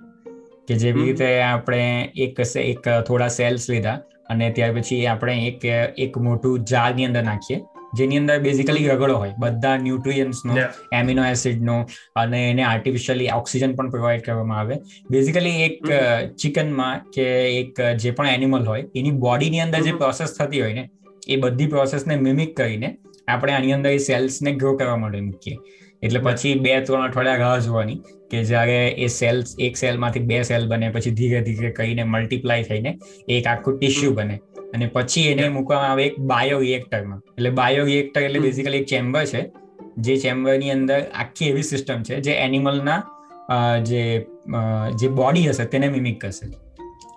કે 0.69 0.77
જેવી 0.77 1.05
રીતે 1.05 1.29
આપણે 1.43 1.85
એક 2.21 2.47
એક 2.63 2.89
થોડા 3.03 3.31
સેલ્સ 3.33 3.69
લીધા 3.69 3.99
અને 4.31 4.47
ત્યાર 4.53 4.75
પછી 4.75 5.01
આપણે 5.07 5.37
એક 5.47 5.65
એક 6.01 6.19
મોટું 6.21 6.67
જારની 6.67 7.07
અંદર 7.07 7.23
નાખીએ 7.25 7.59
જેની 7.99 8.21
અંદર 8.23 8.37
બેઝિકલી 8.47 8.87
રગડો 8.93 9.17
હોય. 9.23 9.35
બધા 9.45 9.77
ન્યુટ્રિયન્સનો 9.87 10.55
એમિનો 11.01 11.25
એસિડનો 11.33 11.77
અને 12.23 12.41
એને 12.51 12.63
આર્ટિફિશિયલી 12.71 13.31
ઓક્સિજન 13.41 13.75
પણ 13.79 13.91
પ્રોવાઈડ 13.95 14.25
કરવામાં 14.29 14.61
આવે. 14.63 14.77
બેઝિકલી 15.15 15.57
એક 15.69 15.79
ચિકનમાં 16.45 17.05
કે 17.17 17.27
એક 17.61 17.83
જે 18.05 18.17
પણ 18.21 18.33
એનિમલ 18.39 18.65
હોય 18.73 18.85
એની 19.03 19.19
બોડીની 19.27 19.65
અંદર 19.67 19.83
જે 19.89 19.93
પ્રોસેસ 20.05 20.37
થતી 20.39 20.63
હોય 20.65 20.79
ને 20.79 20.85
એ 21.29 21.37
બધી 21.45 21.73
પ્રોસેસને 21.75 22.15
મિમિક 22.29 22.57
કરીને 22.61 22.89
આપણે 23.29 23.53
આની 23.59 23.77
અંદર 23.79 23.93
એ 23.99 24.01
સેલ્સને 24.11 24.51
ગ્રો 24.63 24.73
કરવા 24.79 24.99
માટે 25.03 25.21
મૂકીએ. 25.29 25.59
એટલે 26.07 26.21
પછી 26.27 26.55
બે 26.65 26.73
ત્રણ 26.87 27.07
અઠવાડિયા 27.07 27.41
રાહ 27.43 27.59
જોવાની 27.65 27.99
કે 28.31 28.39
જ્યારે 28.51 28.79
એ 29.05 29.09
સેલ્સ 29.17 29.51
એક 29.67 29.75
સેલમાંથી 29.81 30.23
બે 30.31 30.39
સેલ 30.51 30.63
બને 30.71 30.89
પછી 30.95 31.13
ધીરે 31.19 31.41
ધીરે 31.49 31.71
કહીને 31.79 32.03
મલ્ટીપ્લાય 32.13 32.65
થઈને 32.69 32.91
એક 33.37 33.51
આખું 33.53 33.77
ટિશ્યુ 33.81 34.13
બને. 34.19 34.37
અને 34.75 34.87
પછી 34.95 35.27
એને 35.33 35.45
મૂકવામાં 35.57 35.93
આવે 35.93 36.05
એક 36.09 36.17
બાયો 36.33 36.61
રિએક્ટરમાં 36.67 37.21
એટલે 37.29 37.51
બાયો 37.61 37.85
રિએક્ટર 37.91 38.23
એટલે 38.29 38.45
બેઝિકલી 38.47 38.83
એક 38.83 38.89
ચેમ્બર 38.95 39.25
છે 39.33 39.43
જે 40.07 40.17
ચેમ્બરની 40.25 40.73
અંદર 40.79 41.01
આખી 41.23 41.53
એવી 41.53 41.69
સિસ્ટમ 41.73 42.03
છે 42.09 42.21
જે 42.27 42.35
એનિમલના 42.47 42.99
જે 43.91 44.03
જે 45.01 45.09
બોડી 45.21 45.47
હશે 45.49 45.65
તેને 45.73 45.89
મિમિક 45.95 46.19
કરશે. 46.25 46.45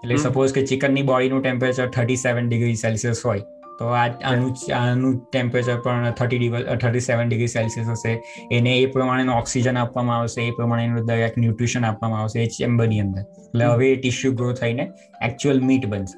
એટલે 0.03 0.15
સપોઝ 0.23 0.53
કે 0.55 0.61
ચિકનની 0.71 1.03
બોડીનું 1.09 1.43
temperature 1.43 1.89
thirty 1.97 2.21
seven 2.23 2.47
degree 2.49 2.79
Celsius 2.83 3.21
હોય 3.25 3.43
તો 3.77 3.91
આ 3.99 4.01
આનું 4.31 4.49
આનું 4.79 5.13
ટેમ્પરેચર 5.35 5.77
પણ 5.85 6.17
thirty 6.19 6.39
degree 6.41 6.79
thirty 6.81 7.05
seven 7.09 7.29
degree 7.29 7.53
Celsius 7.53 7.87
હશે. 7.93 8.11
એને 8.57 8.73
એ 8.79 8.89
પ્રમાણેનું 8.95 9.35
ઓક્સિજન 9.35 9.79
આપવામાં 9.83 10.17
આવશે 10.23 10.41
એ 10.47 10.49
પ્રમાણેનું 10.57 11.07
દરેક 11.11 11.39
ન્યુટ્રિશન 11.43 11.87
આપવામાં 11.91 12.21
આવશે 12.23 12.43
એ 12.43 12.49
ચેમ્બરની 12.57 13.05
અંદર. 13.05 13.23
એટલે 13.45 13.65
હવે 13.71 13.93
એ 13.93 13.95
ટિશ્યુ 14.01 14.35
ગ્રો 14.41 14.51
થઈને 14.61 14.83
એકચ્યુઅલ 15.29 15.63
મીટ 15.69 15.87
બનશે. 15.93 16.17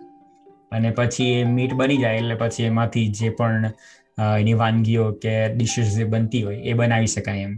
અને 0.75 0.89
પછી 0.91 1.29
એ 1.33 1.43
મીટ 1.57 1.73
બની 1.79 2.01
જાય 2.03 2.23
એટલે 2.23 2.35
પછી 2.41 2.67
એમાંથી 2.71 3.05
જે 3.19 3.29
પણ 3.39 3.69
એની 4.39 4.57
વાનગીઓ 4.63 5.05
કે 5.23 5.35
ડિશિસ 5.53 5.95
જે 5.97 6.05
બનતી 6.13 6.43
હોય 6.47 6.59
એ 6.71 6.73
બનાવી 6.81 7.13
શકાય 7.13 7.47
એમ. 7.47 7.55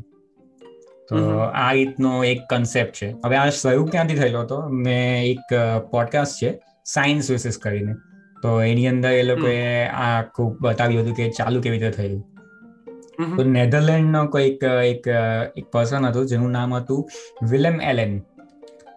તો 1.10 1.18
આ 1.40 1.72
રીતનો 1.74 2.12
એક 2.24 2.40
કન્સેપ્ટ 2.50 2.96
છે. 3.02 3.10
હવે 3.26 3.36
આ 3.38 3.50
શરૂ 3.58 3.86
ક્યાંથી 3.86 4.16
થયેલો 4.16 4.42
હતો? 4.42 4.58
મેં 4.86 5.26
એક 5.26 5.46
પોડકાસ્ટ 5.92 6.44
છે 6.44 6.50
સાયન્સ 6.86 7.30
વિશેષ 7.32 7.58
કરીને. 7.58 7.94
તો 8.42 8.50
એની 8.62 8.88
અંદર 8.88 9.12
એ 9.12 9.22
લોકોએ 9.24 9.60
આ 9.84 10.08
આખું 10.08 10.50
બતાવ્યું 10.62 11.06
હતું 11.06 11.16
કે 11.20 11.30
ચાલુ 11.38 11.62
કેવી 11.62 11.80
રીતે 11.80 11.96
થયું. 11.98 12.24
તો 13.38 13.44
નેધરલેન્ડનો 13.52 14.22
કોઈક 14.34 14.64
એક 14.64 15.08
એક 15.60 15.68
પર્સન 15.74 16.10
હતું 16.10 16.28
જેનું 16.32 16.52
નામ 16.58 16.74
હતું 16.74 17.48
વિલેમ 17.52 17.78
એલેન. 17.92 18.14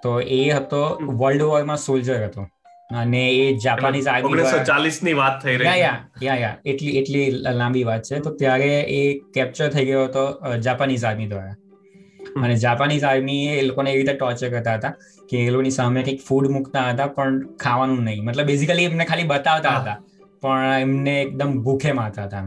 તો 0.02 0.10
એ 0.38 0.40
હતો 0.50 0.82
વર્લ્ડ 1.20 1.42
વોરમાં 1.42 1.80
સોલ્જર 1.86 2.18
હતો. 2.24 2.42
અને 2.90 3.22
એ 3.32 3.46
જાપાનીઝ 3.64 4.08
આર્મી 4.08 4.30
1940 4.32 5.02
ની 5.02 5.12
વાત 5.12 5.42
થઈ 5.42 5.56
રહી 5.56 5.78
યા 5.80 5.96
યા 6.22 6.36
યા 6.36 6.56
એટલી 6.64 6.94
એટલી 6.98 7.24
લાંબી 7.60 7.84
વાત 7.84 8.02
છે. 8.02 8.20
તો 8.20 8.30
ત્યારે 8.34 8.70
એ 8.92 9.00
કેપ્ચર 9.34 9.68
થઈ 9.68 9.84
ગયો 9.84 10.04
હતો 10.04 10.24
જાપાનીઝ 10.58 11.04
આર્મી 11.04 11.26
દ્વારા. 11.26 11.56
અને 12.42 12.56
જાપાનીઝ 12.56 13.04
આર્મી 13.04 13.40
એ 13.48 13.62
લોકોને 13.62 13.90
એવી 13.92 14.02
રીતે 14.02 14.14
ટોર્ચર 14.14 14.48
કરતા 14.48 14.74
હતા 14.74 14.92
કે 15.30 15.36
એ 15.46 15.50
લોકોની 15.50 15.70
સામે 15.70 16.02
કંઈક 16.02 16.20
ફૂડ 16.28 16.50
મૂકતા 16.50 16.86
હતા 16.90 17.06
પણ 17.06 17.40
ખાવાનું 17.56 18.02
નહીં. 18.04 18.24
મતલબ 18.24 18.46
બેઝિકલી 18.46 18.84
એમને 18.84 19.04
ખાલી 19.04 19.24
બતાવતા 19.24 19.76
હતા. 19.80 19.96
પણ 20.42 20.80
એમને 20.80 21.14
એકદમ 21.22 21.50
ભૂખે 21.62 21.92
મારતા 21.92 22.24
હતા 22.24 22.44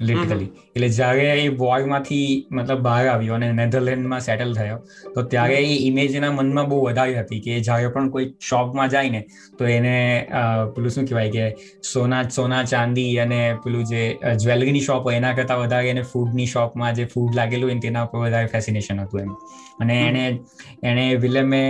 લિટરલી 0.00 0.50
એટલે 0.76 0.88
જ્યારે 0.88 1.26
એ 1.40 1.48
વોરમાંથી 1.48 2.46
મતલબ 2.50 2.80
બહાર 2.82 3.06
આવ્યો 3.06 3.34
અને 3.34 3.52
નેધરલેન્ડમાં 3.52 4.20
સેટલ 4.20 4.54
થયો 4.54 4.78
તો 5.14 5.22
ત્યારે 5.22 5.58
એ 5.58 5.76
ઇમેજ 5.86 6.14
એના 6.14 6.32
મનમાં 6.32 6.68
બહુ 6.68 6.80
વધારી 6.86 7.16
હતી 7.16 7.40
કે 7.40 7.60
જ્યારે 7.60 7.88
પણ 7.88 8.10
કોઈ 8.10 8.28
શોપમાં 8.40 8.88
જાય 8.88 9.10
ને 9.10 9.22
તો 9.58 9.66
એને 9.66 9.94
પેલું 10.76 10.90
શું 10.90 11.06
કહેવાય 11.06 11.30
કે 11.30 11.44
સોના 11.82 12.22
સોના 12.30 12.62
ચાંદી 12.64 13.18
અને 13.18 13.40
પેલું 13.64 13.84
જે 13.84 14.02
જ્વેલરીની 14.44 14.80
શોપ 14.80 15.04
હોય 15.04 15.16
એના 15.16 15.34
કરતાં 15.34 15.62
વધારે 15.64 15.90
એને 15.90 16.02
ફૂડની 16.02 16.46
શોપમાં 16.46 16.94
જે 16.94 17.06
ફૂડ 17.06 17.34
લાગેલું 17.34 17.70
હોય 17.70 17.80
તેના 17.80 18.04
ઉપર 18.04 18.24
વધારે 18.26 18.48
ફેસિનેશન 18.48 19.04
હતું 19.04 19.20
એમ. 19.20 19.32
અને 19.80 19.94
એણે 19.98 20.24
એણે 20.82 21.06
વિલેમે 21.16 21.62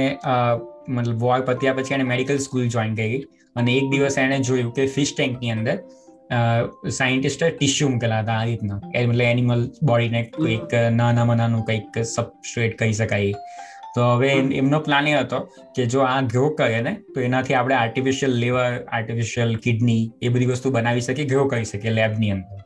મતલબ 0.89 1.21
વોર 1.21 1.41
પત્યા 1.41 1.75
પછી 1.75 1.95
એને 1.95 2.05
મેડિકલ 2.05 2.39
સ્કૂલ 2.39 2.69
જોઈન 2.69 2.95
કરી. 2.95 3.21
અને 3.57 3.71
એક 3.77 3.87
દિવસ 3.91 4.19
એણે 4.19 4.41
જોયું 4.41 4.73
કે 4.73 4.87
ફિશ 4.87 5.13
ટેન્કની 5.15 5.51
અંદર 5.51 5.77
સાયન્ટિસ્ટે 6.31 7.51
ટિશ્યુ 7.51 7.89
મૂકેલા 7.89 8.21
હતા 8.21 8.39
આ 8.39 8.45
રીતના. 8.45 8.81
મતલબ 9.07 9.21
એનિમલ 9.21 9.69
બોડીને 9.87 10.23
કંઈક 10.23 10.75
નાનામાં 10.91 11.37
નાનું 11.37 11.65
કંઈક 11.65 11.99
સબસ્ટ્રેટ 12.03 12.79
કહી 12.79 12.93
શકાય. 12.93 13.33
તો 13.95 14.03
હવે 14.17 14.31
એમનો 14.33 14.81
પ્લાન 14.81 15.07
એ 15.07 15.13
હતો 15.19 15.41
કે 15.77 15.87
જો 15.87 16.01
આ 16.01 16.21
ગ્રો 16.21 16.51
કરે 16.51 16.81
ને 16.81 16.95
તો 17.15 17.21
એનાથી 17.21 17.55
આપણે 17.55 17.75
આર્ટિફિશિયલ 17.75 18.31
લીવર 18.31 18.81
આર્ટિફિશિયલ 18.93 19.57
કિડની 19.57 20.13
એ 20.23 20.29
બધી 20.29 20.47
વસ્તુ 20.47 20.71
બનાવી 20.71 21.01
શકીએ 21.01 21.25
ગ્રો 21.25 21.49
કરી 21.49 21.65
શકીએ 21.65 21.91
લેબની 21.91 22.31
અંદર. 22.31 22.65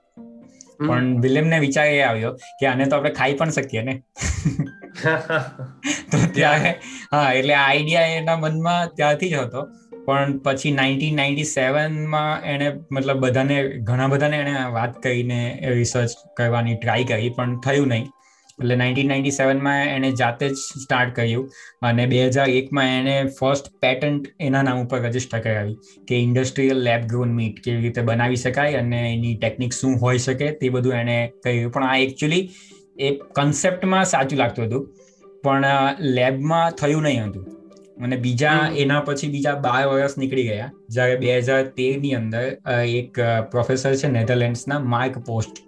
પણ 0.79 1.21
વિલિયમને 1.21 1.59
વિચાર 1.59 1.87
એ 1.87 2.01
આવ્યો 2.03 2.33
કે 2.61 2.67
આને 2.67 2.87
તો 2.87 2.97
આપણે 2.97 3.11
ખાઈ 3.11 3.35
પણ 3.35 3.51
શકીએ 3.51 3.83
ને. 3.83 4.03
તો 6.11 6.19
ત્યારે 6.35 6.75
હા 7.13 7.33
એટલે 7.33 7.55
આ 7.55 7.67
આઈડિયા 7.67 8.03
એના 8.03 8.37
મનમાં 8.37 8.89
ત્યારથી 8.97 9.31
જ 9.31 9.35
હતો. 9.35 9.67
પણ 10.09 10.37
પછી 10.45 10.71
નાઇન્ટીન 10.77 11.19
નાઇન્ટી 11.21 11.49
સેવનમાં 11.55 12.45
એણે 12.53 12.69
મતલબ 12.95 13.25
બધાને, 13.25 13.57
ઘણા 13.89 14.13
બધાને 14.13 14.37
એણે 14.43 14.55
વાત 14.77 14.95
કરીને 15.07 15.41
રિસર્ચ 15.79 16.15
કરવાની 16.39 16.77
ટ્રાય 16.79 17.09
કરી, 17.11 17.35
પણ 17.39 17.59
થયું 17.67 17.93
નહીં. 17.95 18.07
એટલે 18.61 18.77
નાઇન્ટીન 18.79 19.11
નાઇન્ટી 19.13 19.35
સેવનમાં 19.37 19.81
એણે 19.97 20.09
જાતે 20.21 20.45
જ 20.45 20.55
સ્ટાર્ટ 20.85 21.13
કર્યું 21.19 21.45
અને 21.89 22.05
બે 22.13 22.23
હજાર 22.37 22.47
એકમાં 22.61 22.89
એણે 22.95 23.29
ફર્સ્ટ 23.37 23.69
પેટન્ટ 23.85 24.25
એના 24.47 24.63
નામ 24.69 24.81
ઉપર 24.85 24.99
રજિસ્ટર 25.05 25.43
કરાવી 25.45 25.77
કે 26.09 26.23
ઇન્ડસ્ટ્રીયલ 26.25 26.81
લેબ 26.89 27.05
ગ્રોન 27.13 27.37
મીટ 27.37 27.61
કેવી 27.67 27.85
રીતે 27.85 28.03
બનાવી 28.09 28.41
શકાય 28.45 28.81
અને 28.85 28.99
એની 29.13 29.35
ટેકનિક 29.45 29.79
શું 29.81 29.95
હોઈ 30.05 30.25
શકે 30.27 30.49
તે 30.63 30.73
બધું 30.77 30.99
એણે 31.03 31.19
કહ્યું 31.45 31.71
પણ 31.77 31.89
આ 31.91 32.01
એકચ્યુઅલી 32.07 32.43
એ 33.07 33.13
કન્સેપ્ટમાં 33.39 34.11
સાચું 34.15 34.43
લાગતું 34.43 34.67
હતું, 34.69 34.91
પણ 35.45 36.03
લેબમાં 36.19 36.77
થયું 36.83 37.09
નહીં 37.09 37.31
હતું. 37.31 37.47
અને 38.05 38.17
બીજા 38.17 38.59
એના 38.77 39.01
પછી 39.01 39.29
બીજા 39.29 39.55
બાર 39.67 39.83
વર્ષ 39.89 40.19
નીકળી 40.19 40.45
ગયા. 40.45 40.71
જ્યારે 40.89 41.17
બે 41.17 41.39
હજાર 41.41 41.63
તેરની 41.77 42.15
અંદર 42.15 42.45
એક 42.95 43.21
પ્રોફેસર 43.51 43.95
છે 43.95 44.09
નેધરલેન્ડ્સના 44.09 44.81
માર્ક 44.95 45.21
પોસ્ટ. 45.27 45.63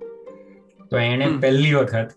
તો 0.91 0.97
એણે 0.97 1.27
પહેલી 1.39 1.75
વખત 1.75 2.11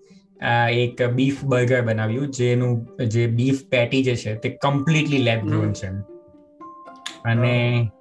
એક 0.75 1.03
બીફ 1.15 1.43
બર્ગર 1.45 1.81
બનાવ્યું 1.81 2.31
જેનું 2.31 2.73
જે 3.07 3.27
બીફ 3.27 3.61
પેટી 3.69 4.03
જે 4.03 4.15
છે 4.15 4.35
તે 4.35 4.57
કમ્પ્લીટલી 4.61 5.23
લેબ 5.23 5.45
ગ્રોન 5.47 5.73
છે 5.73 5.91
અને 7.25 7.53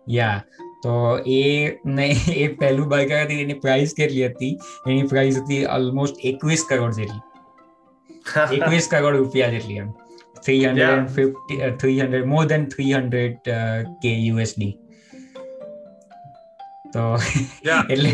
યા 0.09 0.39
તો 0.83 0.95
એ 1.27 1.43
ને 1.87 2.07
એ 2.37 2.49
પહેલું 2.61 2.89
બર્ગર 2.89 3.25
હતી 3.25 3.43
એની 3.43 3.55
પ્રાઇસ 3.55 3.95
કેટલી 3.95 4.27
હતી? 4.27 4.55
એની 4.87 5.03
પ્રાઇસ 5.03 5.37
હતી 5.39 5.67
ઓલમોસ્ટ 5.67 6.25
એકવીસ 6.25 6.65
કરોડ 6.69 6.97
જેટલી. 6.99 7.23
એકવીસ 8.57 8.89
કરોડ 8.89 9.17
રૂપિયા 9.17 9.51
જેટલી 9.51 9.77
એમ. 9.77 9.93
350 10.45 11.35
yeah. 11.51 11.69
uh, 11.69 11.77
300 11.79 12.25
more 12.27 12.47
than 12.47 12.67
300 12.71 13.39
uh, 13.49 13.83
k 14.03 14.15
USD 14.33 14.73
તો 16.93 17.07
એટલે 17.95 18.13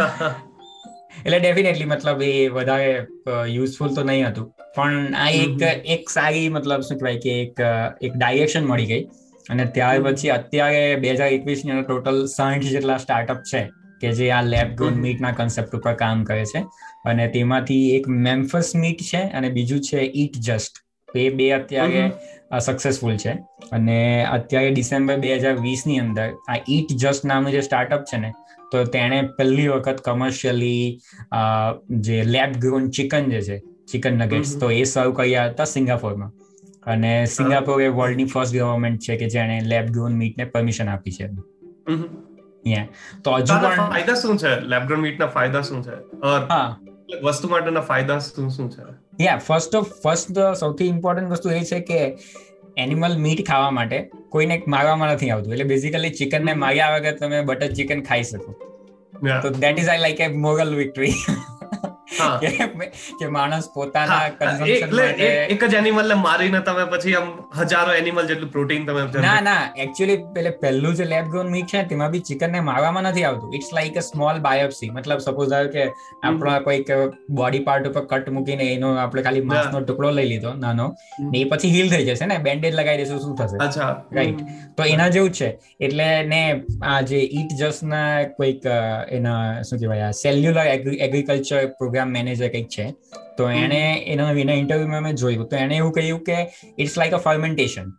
એટલે 1.26 1.38
ડેફિનેટલી 1.38 1.84
મતલબ 1.84 2.22
એ 2.22 2.34
વધારે 2.48 2.92
યુઝફુલ 3.48 3.94
તો 3.94 4.04
નહીં 4.04 4.28
હતું. 4.28 4.46
પણ 4.76 5.14
આ 5.14 5.28
એક 5.28 5.64
એક 5.96 6.10
સારી 6.10 6.46
મતલબ 6.48 6.80
શું 6.80 6.98
કહેવાય 6.98 7.24
કે 7.24 7.34
એક 7.40 7.64
એક 8.02 8.12
ડાયરેક્શન 8.16 8.64
મળી 8.64 8.86
ગઈ. 8.86 9.02
અને 9.50 9.64
ત્યાર 9.64 10.02
પછી 10.02 10.28
અત્યારે 10.28 10.82
બે 10.96 11.12
હજાર 11.12 11.28
એકવીસની 11.28 11.82
ટોટલ 11.82 12.20
સાઠ 12.26 12.70
જેટલા 12.74 12.96
સ્ટાર્ટઅપ 12.96 13.42
છે 13.52 13.62
કે 14.00 14.12
જે 14.12 14.30
આ 14.30 14.42
લેબ 14.42 14.76
ગ્રોન 14.76 15.02
મીટના 15.06 15.32
કન્સેપ્ટ 15.32 15.76
ઉપર 15.80 15.96
કામ 16.04 16.24
કરે 16.24 16.44
છે. 16.44 16.64
અને 17.04 17.26
તેમાંથી 17.28 17.82
એક 17.96 18.08
મેમ્ફસ 18.28 18.72
મીટ 18.84 19.02
છે 19.10 19.24
અને 19.40 19.48
બીજું 19.58 19.84
છે 19.90 20.06
ઈટ 20.14 20.40
જસ્ટ 20.48 20.84
એ 21.14 21.28
બે 21.30 21.50
અત્યારે 21.52 22.02
સક્સેસફુલ 22.60 23.16
છે. 23.16 23.32
અને 23.72 24.26
અત્યારે 24.32 24.70
ડિસેમ્બર 24.70 25.16
બે 25.16 25.34
હજાર 25.36 25.56
વીસની 25.60 25.98
અંદર 25.98 26.28
આ 26.48 26.58
ઈટ 26.68 26.92
જસ્ટ 27.02 27.24
નામનું 27.24 27.52
જે 27.52 27.60
સ્ટાર્ટઅપ 27.60 28.04
છે 28.04 28.18
ને 28.18 28.32
તો 28.72 28.84
તેણે 28.84 29.18
પહેલી 29.38 29.68
વખત 29.68 30.00
કમર્શિયલી 30.00 31.00
જે 32.00 32.22
લેબ 32.24 32.50
ગ્રોન 32.60 32.90
ચિકન 32.90 33.30
જે 33.30 33.40
છે 33.42 33.56
ચિકન 33.92 34.18
નગેટ્સ 34.18 34.56
તો 34.58 34.70
એ 34.70 34.84
સર્વ 34.84 35.12
કર્યા 35.12 35.46
હતા 35.46 35.64
સિંગાપોરમાં. 35.64 36.30
અને 36.86 37.12
સિંગાપોર 37.26 37.82
એ 37.82 37.88
વર્લ્ડની 37.88 38.24
ફર્સ્ટ 38.24 38.54
ગવર્મેન્ટ 38.56 39.00
છે 39.00 39.16
કે 39.16 39.28
જેણે 39.28 39.56
લેબ 39.72 39.86
ગ્રોન 39.86 40.12
મીટને 40.20 40.44
પરમિશન 40.44 40.88
આપી 40.88 41.10
છે. 41.10 41.26
તો 43.24 43.32
હજુ 43.32 43.54
ફાયદા 43.56 44.14
શું 44.14 44.38
છે? 44.38 44.52
લેબ 44.60 44.86
ગ્રોન 44.86 45.00
મીટના 45.00 45.26
ફાયદા 45.26 45.62
શું 45.62 45.84
છે? 45.84 45.96
હા. 46.26 46.78
વસ્તુ 47.22 47.48
માટેના 47.48 47.80
ફાયદા 47.80 48.18
શું 48.18 48.50
શું 48.50 48.70
છે? 48.70 48.82
યા 49.24 49.36
ફર્સ્ટ 49.36 49.76
ઓફ 49.76 49.90
ફર્સ્ટ 50.02 50.38
સૌથી 50.60 50.84
ઇમ્પોર્ટન્ટ 50.84 51.30
વસ્તુ 51.30 51.50
એ 51.50 51.60
છે 51.64 51.80
કે 51.80 52.18
એનિમલ 52.76 53.18
મીટ 53.18 53.46
ખાવા 53.48 53.70
માટે 53.70 54.10
કોઈને 54.28 54.62
મારવામાં 54.68 55.08
નથી 55.08 55.30
આવતું. 55.30 55.52
એટલે 55.52 55.64
બેઝિકલી 55.64 56.10
ચિકન 56.10 56.44
ને 56.44 56.54
માર્યા 56.54 56.96
વગર 56.96 57.16
તમે 57.16 57.42
બટર 57.42 57.72
ચિકન 57.72 58.02
ખાઈ 58.02 58.22
શકો. 58.22 58.52
તો 59.42 59.48
that 59.48 59.78
is 59.78 59.88
I 59.88 59.98
like 59.98 60.20
a 60.20 60.28
moral 60.28 60.74
victory 60.74 61.14
કે 63.20 63.30
માણસ 63.36 63.68
પોતાના 63.74 64.20
કન્ઝમ્પશન 64.40 64.96
માટે 64.96 65.26
એક 65.54 65.64
જ 65.64 65.74
એનિમલ 65.74 66.08
ને 66.12 66.18
મારીને 66.24 66.60
તમે 66.68 66.84
પછી 66.94 67.14
આમ 67.14 67.28
હજારો 67.60 67.92
એનિમલ 68.00 68.30
જેટલું 68.30 68.52
પ્રોટીન 68.56 68.86
તમે 68.86 69.06
ના 69.26 69.36
ના 69.48 69.58
એક્ચ્યુઅલી 69.84 70.18
પેલે 70.34 70.50
પહેલું 70.62 70.98
જે 71.00 71.08
લેબ 71.12 71.30
ગ્રોન 71.34 71.52
મીટ 71.54 71.72
છે 71.74 71.82
તેમાં 71.92 72.10
બી 72.14 72.22
ચિકન 72.30 72.52
ને 72.52 72.60
મારવામાં 72.70 73.08
નથી 73.10 73.24
આવતું. 73.24 73.54
It's 73.58 73.70
like 73.74 73.96
a 73.96 74.04
small 74.08 74.38
biopsy 74.46 74.90
મતલબ 74.96 75.20
સપોઝ 75.26 75.52
આવે 75.52 75.68
કે 75.76 75.84
આપણો 76.24 76.56
કોઈક 76.68 76.90
બોડી 77.40 77.62
પાર્ટ 77.68 77.88
ઉપર 77.90 78.04
કટ 78.12 78.30
મૂકીને 78.36 78.64
એનો 78.74 78.90
આપણે 79.04 79.22
ખાલી 79.22 79.44
માંસનો 79.50 79.80
ટુકડો 79.80 80.10
લઈ 80.18 80.28
લીધો 80.32 80.52
નાનો 80.64 80.86
એ 81.34 81.44
પછી 81.44 81.72
હીલ 81.76 81.88
થઈ 81.94 82.04
જશે 82.08 82.26
ને? 82.26 82.38
બેન્ડેજ 82.48 82.74
લગાવી 82.74 83.02
દેશું 83.02 83.20
શું 83.24 83.36
થશે? 83.36 83.56
અચ્છા. 83.66 83.90
રાઈટ 84.18 84.40
તો 84.76 84.88
એના 84.94 85.08
જેવું 85.16 85.32
છે. 85.40 85.48
એટલે 85.80 86.08
ને 86.32 86.42
આ 86.92 87.00
જે 87.10 87.20
ઈટ 87.38 87.52
જસ્ટ 87.60 87.88
ના 87.92 88.08
કોઈક 88.38 88.66
એના 89.18 89.62
શું 89.70 89.78
કહેવાય 89.80 90.10
સેલ્યુલર 90.22 90.66
એગ્રીકલ્ચર 91.06 91.66
પ્રોગ્રામ 91.78 92.09
મેનેજર 92.16 92.50
કંઈક 92.54 92.68
છે 92.76 92.86
તો 93.38 93.48
એણે 93.62 93.80
એના 94.14 94.28
વિના 94.38 94.60
ઇન્ટરવ્યુમાં 94.62 95.02
મેં 95.08 95.18
જોયું. 95.22 95.48
તો 95.48 95.56
એને 95.64 95.74
એવું 95.80 95.92
કહ્યું 95.96 96.22
કે 96.28 96.38
ઇટ્સ 96.78 96.96
લાઈક 97.00 97.18
અ 97.18 97.20
ફર્મેન્ટેશન 97.26 97.90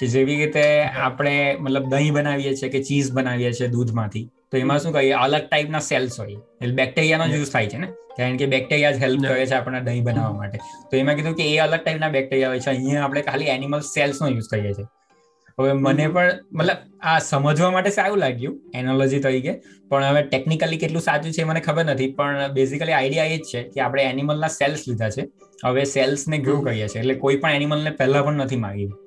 કે 0.00 0.10
જેવી 0.16 0.40
રીતે 0.40 0.66
આપણે 1.06 1.36
મતલબ 1.60 1.94
દહીં 1.94 2.18
બનાવીએ 2.18 2.52
છીએ 2.58 2.74
કે 2.74 2.82
ચીઝ 2.90 3.08
બનાવીએ 3.12 3.54
છીએ 3.60 3.70
દૂધમાંથી 3.76 4.26
તો 4.50 4.60
એમાં 4.64 4.82
શું 4.82 4.92
કહીએ 4.98 5.16
અલગ 5.22 5.48
ટાઈપના 5.48 5.86
સેલ્સ 5.92 6.20
હોય. 6.20 6.38
એટલે 6.60 6.76
બેક્ટેરિયાનો 6.82 7.26
યુઝ 7.36 7.50
થાય 7.54 7.72
છે 7.72 7.78
ને. 7.78 7.88
કારણ 8.18 8.38
કે 8.42 8.46
બેક્ટેરિયા 8.52 8.92
જ 8.92 9.02
હેલ્પ 9.04 9.24
કરે 9.24 9.46
છે 9.46 9.56
આપણને 9.56 9.80
દહીં 9.88 10.04
બનાવવા 10.04 10.38
માટે. 10.42 10.58
તો 10.90 11.02
એમાં 11.02 11.18
કીધું 11.18 11.36
કે 11.40 11.48
એ 11.54 11.58
અલગ 11.64 11.80
ટાઈપના 11.82 12.14
બેક્ટેરિયા 12.18 12.54
હોય 12.54 12.62
છે. 12.66 12.70
અહીંયા 12.70 13.04
આપણે 13.08 13.26
ખાલી 13.32 13.50
એનિમલ 13.56 13.82
સેલ્સનો 13.94 14.30
યુઝ 14.34 14.48
કરીએ 14.52 14.72
છીએ. 14.78 14.88
હવે 15.58 15.72
મને 15.72 16.06
પણ 16.08 16.38
મતલબ 16.52 16.76
આ 17.00 17.18
સમજવા 17.18 17.70
માટે 17.70 17.90
સારું 17.90 18.18
લાગ્યું 18.18 18.60
એનોલોજી 18.74 19.18
તરીકે. 19.18 19.54
પણ 19.88 20.04
હવે 20.04 20.22
ટેકનિકલી 20.22 20.78
કેટલું 20.78 21.02
સાચું 21.02 21.32
છે 21.32 21.44
મને 21.44 21.60
ખબર 21.60 21.84
નથી 21.84 22.08
પણ 22.12 22.48
બેઝિકલી 22.52 22.92
આઈડિયા 22.92 23.24
એ 23.24 23.36
જ 23.38 23.50
છે 23.54 23.62
કે 23.62 23.80
આપણે 23.80 24.02
એનિમલના 24.02 24.48
સેલ્સ 24.48 24.88
લીધા 24.88 25.10
છે. 25.10 25.28
હવે 25.64 25.84
સેલ્સને 25.84 26.38
ગ્રો 26.38 26.60
કરીએ 26.60 26.88
છીએ 26.88 27.00
એટલે 27.00 27.14
કોઈ 27.14 27.36
પણ 27.36 27.50
એનિમલને 27.50 27.90
પહેલા 27.90 28.22
પણ 28.22 28.34
નથી 28.34 28.56
માગ્યું 28.56 28.98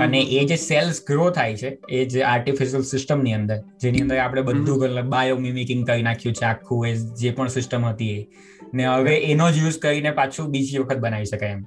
અને 0.00 0.20
એ 0.20 0.44
જે 0.44 0.56
સેલ્સ 0.56 1.00
ગ્રો 1.06 1.30
થાય 1.30 1.56
છે 1.56 1.78
એ 1.88 2.04
જે 2.04 2.22
આર્ટિફિશિયલ 2.22 2.82
સિસ્ટમની 2.82 3.34
અંદર 3.34 3.58
જેની 3.82 4.00
અંદર 4.00 4.18
આપણે 4.18 4.42
બધું 4.42 5.02
બાયોમિમિકિંગ 5.08 5.86
કરી 5.86 6.02
નાખ્યું 6.02 6.34
છે 6.34 6.44
આખું 6.44 6.86
એ 6.88 6.94
જે 6.94 7.30
પણ 7.30 7.48
સિસ્ટમ 7.48 7.84
હતી 7.84 8.10
એ. 8.10 8.26
ને 8.74 8.86
હવે 8.86 9.16
એનો 9.16 9.50
જ 9.50 9.58
યુઝ 9.58 9.78
કરીને 9.78 10.10
પાછું 10.10 10.50
બીજી 10.50 10.78
વખત 10.78 10.98
બનાવી 10.98 11.24
શકાય 11.24 11.50
એમ. 11.50 11.64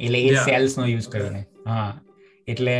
એટલે 0.00 0.22
એ 0.22 0.34
સેલ્સ 0.34 0.78
નો 0.78 0.86
યુઝ 0.86 1.08
કરીને 1.08 1.44
હા. 1.66 2.00
એટલે 2.48 2.74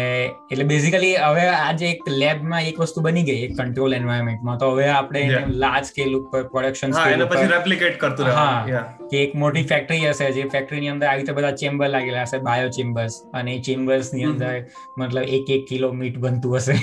એટલે 0.50 0.64
બેઝિકલી 0.64 1.12
હવે 1.18 1.44
આજે 1.50 1.84
એક 1.86 2.08
લેબમાં 2.14 2.66
એક 2.70 2.78
વસ્તુ 2.78 3.04
બની 3.06 3.24
ગઈ 3.24 3.44
એક 3.44 3.52
કંટ્રોલ 3.54 3.96
એન્વાયરમેન્ટમાં 3.98 4.58
તો 4.58 4.68
હવે 4.72 4.88
આપણે 4.90 5.22
લાર્જ 5.62 5.88
સ્કેલ 5.90 6.10
ઉપર 6.18 6.42
પ્રોડક્શન 6.50 6.92
સ્કેલ 6.92 7.24
પછી 7.26 7.48
રેપ્લિકેટ 7.48 7.96
કરતું 7.98 8.30
હા 8.30 8.82
કે 9.04 9.22
એક 9.22 9.36
મોટી 9.36 9.64
ફેક્ટરી 9.64 10.02
હશે 10.02 10.28
જે 10.30 10.44
ફેક્ટરીની 10.48 10.92
અંદર 10.94 11.08
આવી 11.08 11.22
રીતે 11.22 11.36
બધા 11.38 11.54
ચેમ્બર 11.54 11.88
લાગેલા 11.88 12.26
હશે 12.26 12.42
બાયો 12.42 12.68
ચેમ્બર્સ 12.70 13.18
અને 13.34 13.50
એ 13.54 13.56
ચેમ્બર્સની 13.62 14.28
અંદર 14.30 14.52
મતલબ 14.98 15.34
એક 15.38 15.54
એક 15.56 15.66
કિલો 15.66 15.92
મીટ 15.94 16.20
બનતું 16.20 16.58
હશે. 16.58 16.76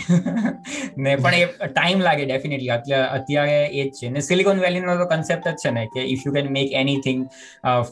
ને 1.04 1.16
પણ 1.18 1.40
એ 1.40 1.70
ટાઈમ 1.70 2.06
લાગે 2.08 2.26
ડેફિનેટલી 2.26 2.74
અત્યારે 2.74 3.60
એ 3.60 3.84
જ 3.84 3.90
છે. 3.94 4.10
ને 4.10 4.24
સિલિકોન 4.24 4.66
વેલીનો 4.66 4.98
તો 4.98 5.10
કન્સેપ્ટ 5.14 5.54
જ 5.54 5.58
છે 5.62 5.78
ને 5.78 5.88
કે 5.94 6.10
if 6.16 6.26
you 6.26 6.34
can 6.34 6.52
make 6.52 6.78
anything 6.84 7.26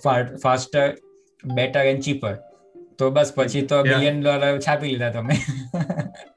faster 0.02 0.86
better 1.44 1.84
and 1.86 2.04
cheaper 2.04 2.38
તો 3.00 3.10
બસ 3.12 3.32
પછી 3.36 3.64
તો 3.68 3.78
બિલિયન 3.86 4.18
ડોલર 4.22 4.50
છાપી 4.60 4.92
લીધા 4.94 5.12
તમે. 5.16 5.36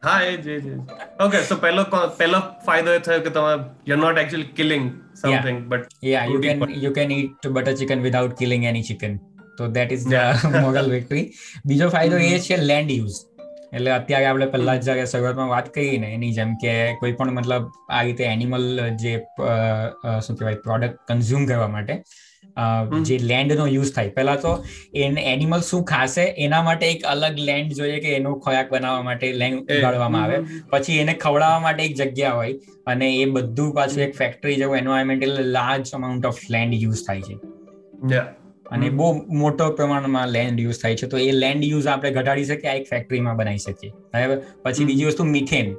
હા 0.02 0.18
એ 0.26 0.36
જ 0.38 0.56
એ 0.56 0.76
ઓકે 1.20 1.38
સો 1.48 1.58
પહેલો 1.64 1.84
પહેલો 2.18 2.40
ફાયદો 2.66 2.94
એ 2.94 3.02
થયો 3.06 3.24
કે 3.26 3.34
તમે 3.36 3.50
you 3.86 3.96
are 3.96 4.00
not 4.04 4.22
actually 4.22 4.54
killing 4.54 4.86
something 5.16 5.60
but 5.68 5.98
yeah 6.06 6.24
you 6.28 6.40
can 6.46 6.64
you 6.84 6.92
can 6.92 7.14
eat 7.18 7.50
butter 7.50 7.76
chicken 7.82 8.06
without 8.08 8.38
killing 8.38 8.64
any 8.64 8.86
chicken 8.90 9.20
તો 9.58 9.68
that 9.70 9.92
is 9.92 10.06
the 10.06 10.48
moral 10.58 10.90
victory 10.90 11.26
બીજો 11.64 11.90
ફાયદો 11.90 12.24
એ 12.28 12.40
છે 12.46 12.58
લેન્ડ 12.62 12.92
યુઝ 12.92 13.20
એટલે 13.72 13.90
અત્યારે 13.90 14.26
આપણે 14.26 14.48
પહેલા 14.48 14.76
જયારે 14.80 15.04
શરૂઆતમાં 15.06 15.52
વાત 15.52 15.68
કરી 15.74 15.98
ને 15.98 16.08
એની 16.16 16.32
જેમ 16.32 16.50
કે 16.62 16.72
કોઈ 17.00 17.14
પણ 17.20 17.36
મતલબ 17.36 17.70
આ 17.90 18.02
રીતે 18.02 18.24
એનિમલ 18.26 18.66
જે 19.02 19.14
શું 20.20 20.36
કહેવાય 20.38 20.62
પ્રોડક્ટ 20.66 21.00
કન્ઝ્યુમ 21.10 21.46
કરવા 21.46 21.70
માટે 21.76 21.94
જે 23.02 23.18
લેન્ડ 23.18 23.52
નો 23.52 23.66
યુઝ 23.66 23.92
થાય. 23.94 24.08
પહેલા 24.08 24.36
તો 24.36 24.52
એને 24.94 25.20
એનિમલ 25.32 25.60
શું 25.60 25.84
ખાશે 25.84 26.24
એના 26.46 26.62
માટે 26.62 26.86
એક 26.86 27.02
અલગ 27.04 27.38
લેન્ડ 27.40 27.72
જોઈએ 27.72 28.00
કે 28.00 28.14
એનો 28.14 28.34
ખોરાક 28.38 28.72
બનાવવા 28.72 29.02
માટે 29.02 29.32
લેન્ડ 29.32 29.72
ઉગાડવામાં 29.72 30.22
આવે. 30.22 30.36
પછી 30.70 30.98
એને 30.98 31.14
ખવડાવવા 31.14 31.60
માટે 31.60 31.82
એક 31.84 31.96
જગ્યા 31.96 32.32
હોય 32.32 32.54
અને 32.86 33.08
એ 33.14 33.24
બધું 33.30 33.74
પાછું 33.74 34.02
એક 34.02 34.14
ફેક્ટરી 34.16 34.56
જેવું 34.56 34.76
environmental 34.76 35.42
large 35.50 35.94
amount 35.94 36.26
of 36.26 36.40
land 36.50 36.74
use 36.74 37.02
થાય 37.06 37.20
છે. 37.20 37.36
અને 38.70 38.88
બહુ 38.90 39.06
મોટો 39.38 39.70
પ્રમાણમાં 39.70 40.28
લેન્ડ 40.28 40.60
યુઝ 40.60 40.82
થાય 40.82 40.96
છે. 40.96 41.06
તો 41.06 41.18
એ 41.18 41.30
લેન્ડ 41.32 41.64
યુઝ 41.64 41.86
આપણે 41.86 42.10
ઘટાડી 42.10 42.44
શકીએ 42.44 42.70
આ 42.70 42.74
એક 42.74 42.88
ફેક્ટરીમાં 42.90 43.36
બનાવી 43.36 43.58
શકીએ. 43.58 43.90
બરાબર? 44.12 44.38
પછી 44.62 44.84
બીજી 44.84 45.04
વસ્તુ 45.04 45.24
મિથેન 45.24 45.74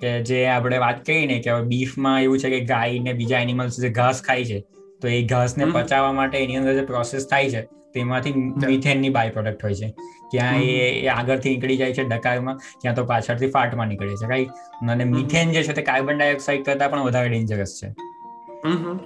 કે 0.00 0.10
જે 0.22 0.40
આપણે 0.46 0.78
વાત 0.78 0.98
કરી 1.06 1.26
ને 1.26 1.38
કે 1.38 1.60
બીફમાં 1.62 2.22
એવું 2.22 2.38
છે 2.38 2.50
કે 2.50 2.60
ગાય 2.64 2.98
ને 2.98 3.12
બીજા 3.12 3.40
એનિમલ્સ 3.40 3.80
જે 3.80 3.88
ઘાસ 3.90 4.22
ખાય 4.22 4.44
છે 4.44 4.58
તો 5.02 5.08
એ 5.08 5.18
ઘાસને 5.32 5.64
પચાવવા 5.76 6.14
માટે 6.20 6.38
એની 6.44 6.60
અંદર 6.60 6.74
જે 6.78 6.84
પ્રોસેસ 6.92 7.26
થાય 7.32 7.50
છે 7.54 7.62
તેમાંથી 7.94 8.34
મિથેનની 8.66 9.12
બાય 9.16 9.34
પ્રોડક્ટ 9.36 9.62
હોય 9.66 9.76
છે. 9.80 9.88
ક્યાં 10.32 10.66
એ 10.72 11.06
આગળથી 11.14 11.54
નીકળી 11.54 11.78
જાય 11.80 11.96
છે 11.98 12.04
ડકારમાં 12.10 12.56
ક્યાં 12.82 12.96
તો 12.98 13.04
પાછળથી 13.12 13.50
ફાટમાં 13.56 13.88
નીકળે 13.92 14.16
છે 14.22 14.28
રાઈટ 14.34 14.90
અને 14.94 15.04
મિથેન 15.16 15.56
જે 15.56 15.62
છે 15.68 15.76
તે 15.78 15.84
કાર્બન 15.88 16.22
ડાયોક્સાઇડ 16.22 16.64
કરતા 16.68 16.88
પણ 16.92 17.08
વધારે 17.08 17.28
ડેન્જરસ 17.34 17.74
છે. 17.80 17.90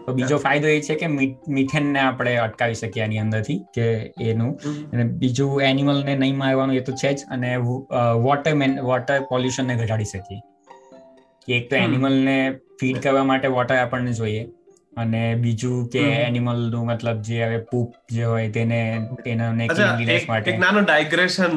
તો 0.06 0.12
બીજો 0.18 0.36
ફાયદો 0.44 0.68
એ 0.74 0.80
છે 0.86 0.94
કે 1.00 1.08
મિથેનને 1.56 2.00
આપણે 2.02 2.32
અટકાવી 2.44 2.78
શકીએ 2.80 3.04
આની 3.06 3.20
અંદરથી 3.24 3.58
કે 3.76 3.86
એનું. 4.30 4.52
અને 4.92 5.04
બીજું 5.22 5.52
એનિમલને 5.68 6.14
નહીં 6.22 6.38
મારવાનું 6.42 6.80
એ 6.80 6.82
તો 6.88 6.96
છે 7.02 7.12
જ 7.12 7.28
અને 7.36 7.50
વોટર 8.26 8.54
મેન 8.62 8.80
વોટર 8.88 9.18
પોલ્યુશનને 9.30 9.74
ઘટાડી 9.82 10.10
શકીએ. 10.14 10.40
એક 11.58 11.70
તો 11.70 11.76
એનિમલને 11.84 12.36
ફીડ 12.80 13.00
કરવા 13.06 13.24
માટે 13.30 13.48
વોટર 13.58 13.76
આપણને 13.76 14.12
જોઈએ. 14.20 14.42
અને 14.96 15.22
બીજું 15.34 15.88
કે 15.88 16.02
એનિમલનું 16.14 16.86
મતલબ 16.86 17.22
જે 17.28 17.38
હવે 17.44 17.58
પૂપ 17.70 17.94
જે 18.10 18.24
હોય 18.24 18.48
તેને 18.50 18.80
તેનાને 19.24 19.68
ક્લીનલીનેસ 19.68 20.28
માટે. 20.28 20.50
એક 20.50 20.60
નાનો 20.60 20.80
ડાયગ્રેશન 20.80 21.54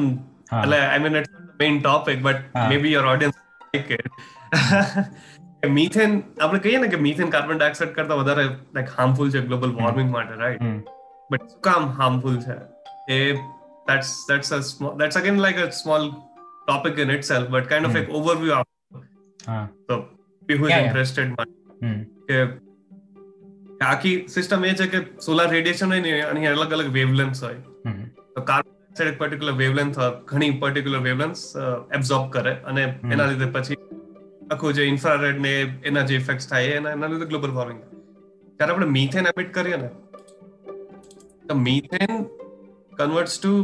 એટલે 0.60 0.78
I 0.78 1.02
mean 1.06 1.16
it's 1.16 1.32
main 1.62 1.80
topic 1.80 2.22
but 2.22 2.68
maybe 2.74 2.92
your 2.92 3.06
audience 3.06 3.36
like 3.74 3.90
it 3.90 5.68
methane 5.78 6.16
આપણે 6.40 6.58
કહીએ 6.58 6.80
ને 6.84 6.88
કે 6.94 7.02
મિથેન 7.08 7.34
કાર્બન 7.36 7.60
ડાયોક્સાઇડ 7.62 7.94
કરતા 7.98 8.20
વધારે 8.22 8.46
લાઈક 8.74 8.94
હાર્મફુલ 8.98 9.34
છે 9.36 9.44
ગ્લોબલ 9.50 9.76
વોર્મિંગ 9.82 10.10
માટે 10.16 10.40
રાઈટ 10.44 10.90
બટ 11.30 11.52
શું 11.52 11.62
કામ 11.68 11.92
હાર્મફુલ 12.00 12.40
છે? 12.46 12.58
એ 13.08 13.20
that's 13.88 14.12
that's 14.28 14.50
a 14.50 14.60
small 14.62 14.94
that's 15.00 15.16
again 15.16 15.36
like 15.38 15.58
a 15.64 15.70
small 15.72 16.06
topic 16.68 16.98
in 16.98 17.10
itself 17.10 17.50
but 17.50 17.68
kind 17.72 17.84
of 17.86 17.92
mm. 17.92 17.98
like 17.98 18.08
overview. 18.20 18.52
of 18.58 18.66
uh. 19.46 19.66
so 19.88 20.04
people 20.48 20.64
who 20.64 20.70
is 20.70 20.76
yeah, 20.76 20.86
interested 20.86 21.34
yeah. 21.34 21.50
mm. 21.82 22.00
કે 22.28 22.38
આખી 23.80 24.16
system 24.28 24.64
એ 24.64 24.72
છે 24.74 24.86
કે 24.86 25.02
solar 25.26 25.48
radiation 25.50 25.92
હોય 25.92 26.00
ને 26.00 26.14
એની 26.30 26.46
અલગ 26.46 26.72
અલગ 26.78 26.88
wavelength 26.92 27.42
હોય. 27.44 27.60
તો 28.34 28.40
કાર્બન 28.42 28.72
ડાયોક્સાઇડ 28.72 29.12
એક 29.12 29.18
પર્ટિક્યુલર 29.22 29.56
વેવલેન્થ 29.62 29.98
ઘણી 30.32 30.58
પર્ટિક્યુલર 30.62 31.02
વેવલેન્થ 31.08 31.42
એબ્ઝોર્બ 31.98 32.26
કરે 32.30 32.54
અને 32.72 32.82
એના 33.12 33.28
લીધે 33.32 33.48
પછી 33.56 33.78
આખું 34.50 34.76
જે 34.78 34.88
ઇન્ફ્રારેડ 34.92 35.40
ને 35.46 35.54
એના 35.84 36.06
જે 36.10 36.16
ઇફેક્ટ 36.22 36.48
થાય 36.52 36.80
એના 36.80 36.96
એના 36.98 37.12
લીધે 37.14 37.30
ગ્લોબલ 37.32 37.54
વોર્મિંગ 37.58 37.80
ત્યારે 38.58 38.72
આપણે 38.72 38.90
મિથેન 38.98 39.30
એમિટ 39.32 39.50
કરીએ 39.58 39.80
ને 39.84 39.90
તો 41.48 41.54
methane 41.54 42.14
converts 43.00 43.38
to 43.40 43.54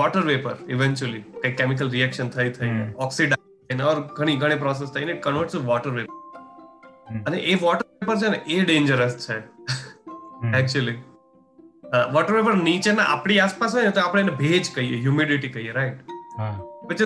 water 0.00 0.24
vapour 0.32 0.56
eventually 0.68 1.24
કંઈક 1.42 1.56
કેમિકલ 1.62 1.88
રિએક્શન 1.96 2.28
થઈ 2.36 2.50
થઈ. 2.58 2.74
ઓક્સિડાઇઝ 3.06 3.86
ઓર 3.92 3.96
ઘણી 4.18 4.36
ઘણી 4.36 4.60
પ્રોસેસ 4.66 4.88
થઈને 4.98 5.14
કન્વર્ટ્સ 5.26 5.54
ટુ 5.54 5.64
વોટર 5.72 5.90
વેપર 5.90 6.23
અને 7.06 7.38
એ 7.54 7.56
વોટર 7.64 7.86
પેપર 8.00 8.16
છે 8.22 8.30
ને 8.34 8.38
એ 8.48 8.60
ડેન્જરસ 8.64 9.18
છે. 9.26 9.36
એકચ્યુઅલી 10.60 10.96
વોટર 12.14 12.38
વેપર 12.38 12.54
નીચેના 12.62 13.08
આપણી 13.08 13.40
આસપાસ 13.40 13.76
હોય 13.78 13.90
ને 13.90 13.94
તો 13.98 14.06
આપણે 14.06 14.24
એને 14.26 14.34
ભેજ 14.40 14.72
કહીએ 14.78 15.02
હ્યુમિડિટી 15.04 15.52
કહીએ 15.56 15.76
રાઈટ 15.78 16.00
વિચ 16.88 17.04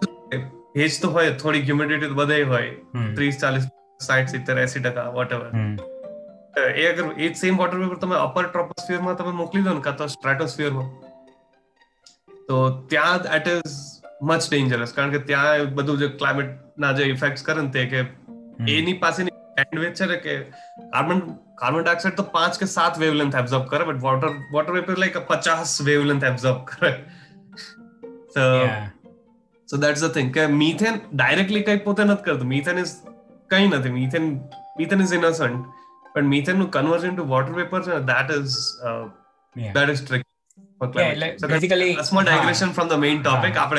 ભેજ 0.77 1.01
તો 1.03 1.13
હોય 1.19 1.35
થોડી 1.43 1.65
હ્યુમિડિટી 1.69 2.15
તો 2.15 2.21
બધે 2.23 2.41
હોય. 2.55 2.73
ત્રીસ 3.17 3.43
ચાલીસ 3.45 3.69
સાઠ 4.01 4.35
સિત્તેર 4.35 4.59
એસી 4.65 4.83
ટકા 4.83 5.09
વોટ 5.19 5.33
એ 6.79 6.87
અગર 6.93 7.07
એ 7.19 7.29
સેમ 7.43 7.61
વોટર 7.63 7.83
પેપર 7.83 8.01
તમે 8.05 8.17
અપર 8.21 8.49
ટ્રોપોસ્ફિયરમાં 8.49 9.21
તમે 9.21 9.37
મોકલી 9.43 9.65
દો 9.69 9.77
ને 9.79 9.85
કાં 9.89 9.97
તો 9.97 10.11
સ્ટ્રેટોસ્ફિયરમાં 10.15 10.89
તો 12.49 12.59
ત્યાં 12.95 13.29
એટ 13.39 13.51
ઇઝ 13.55 13.77
મચ 14.23 14.43
ડેન્જરસ 14.53 14.95
કારણ 14.99 15.17
કે 15.17 15.25
ત્યાં 15.33 15.75
બધું 15.75 16.01
જે 16.05 16.09
ક્લાઇમેટ 16.23 16.55
ના 16.85 16.93
જે 16.93 17.11
ઇફેક્ટ 17.15 17.45
કરે 17.49 17.61
ને 17.63 17.75
તે 17.77 17.85
કે 17.93 18.07
એની 18.77 18.97
પાસેની 19.03 19.38
બેન્ડવિડ્થ 19.59 20.03
છે 20.03 20.19
કે 20.19 20.35
કાર્બન 20.93 21.23
કાર્બન 21.57 21.81
ડાયોક્સાઇડ 21.81 22.17
તો 22.17 22.27
પાંચ 22.35 22.59
કે 22.59 22.69
સાત 22.69 23.01
વેવલેન્થ 23.03 23.39
એબ્ઝોર્બ 23.43 23.67
કરે 23.69 23.87
but 23.87 24.05
water 24.05 24.31
water 24.53 24.77
vapour 24.77 24.97
like 24.97 25.19
પચાસ 25.27 25.75
વેવલેન્થ 25.83 26.29
એબ્ઝોર્બ 26.31 26.63
કરે 26.67 26.93
so 28.35 28.47
so 29.69 29.77
that's 29.79 30.05
the 30.05 30.15
thing 30.15 30.31
કે 30.31 30.47
મીથેન 30.55 31.03
ડાયરેક્ટલી 31.03 31.65
કઈ 31.65 31.83
પોતે 31.83 32.05
નથી 32.05 32.29
કરતું 32.29 32.53
મીથેન 32.55 32.85
ઇઝ 32.85 32.95
કઈ 33.51 33.67
નથી 33.67 33.97
મીથેન 33.97 34.31
મીથેન 34.79 35.07
ઇઝ 35.07 35.19
ઇનોસન્ટ 35.19 35.75
પણ 36.15 36.33
મીથેનનું 36.35 36.73
કન્વર્ઝન 36.73 37.15
ટુ 37.15 37.29
વોટર 37.29 37.59
વેપર 37.59 37.85
છે 37.85 38.01
that 38.07 38.35
is 38.35 38.57
that 39.57 39.95
is 39.95 40.03
trick 40.03 40.28
આપણે 40.83 41.37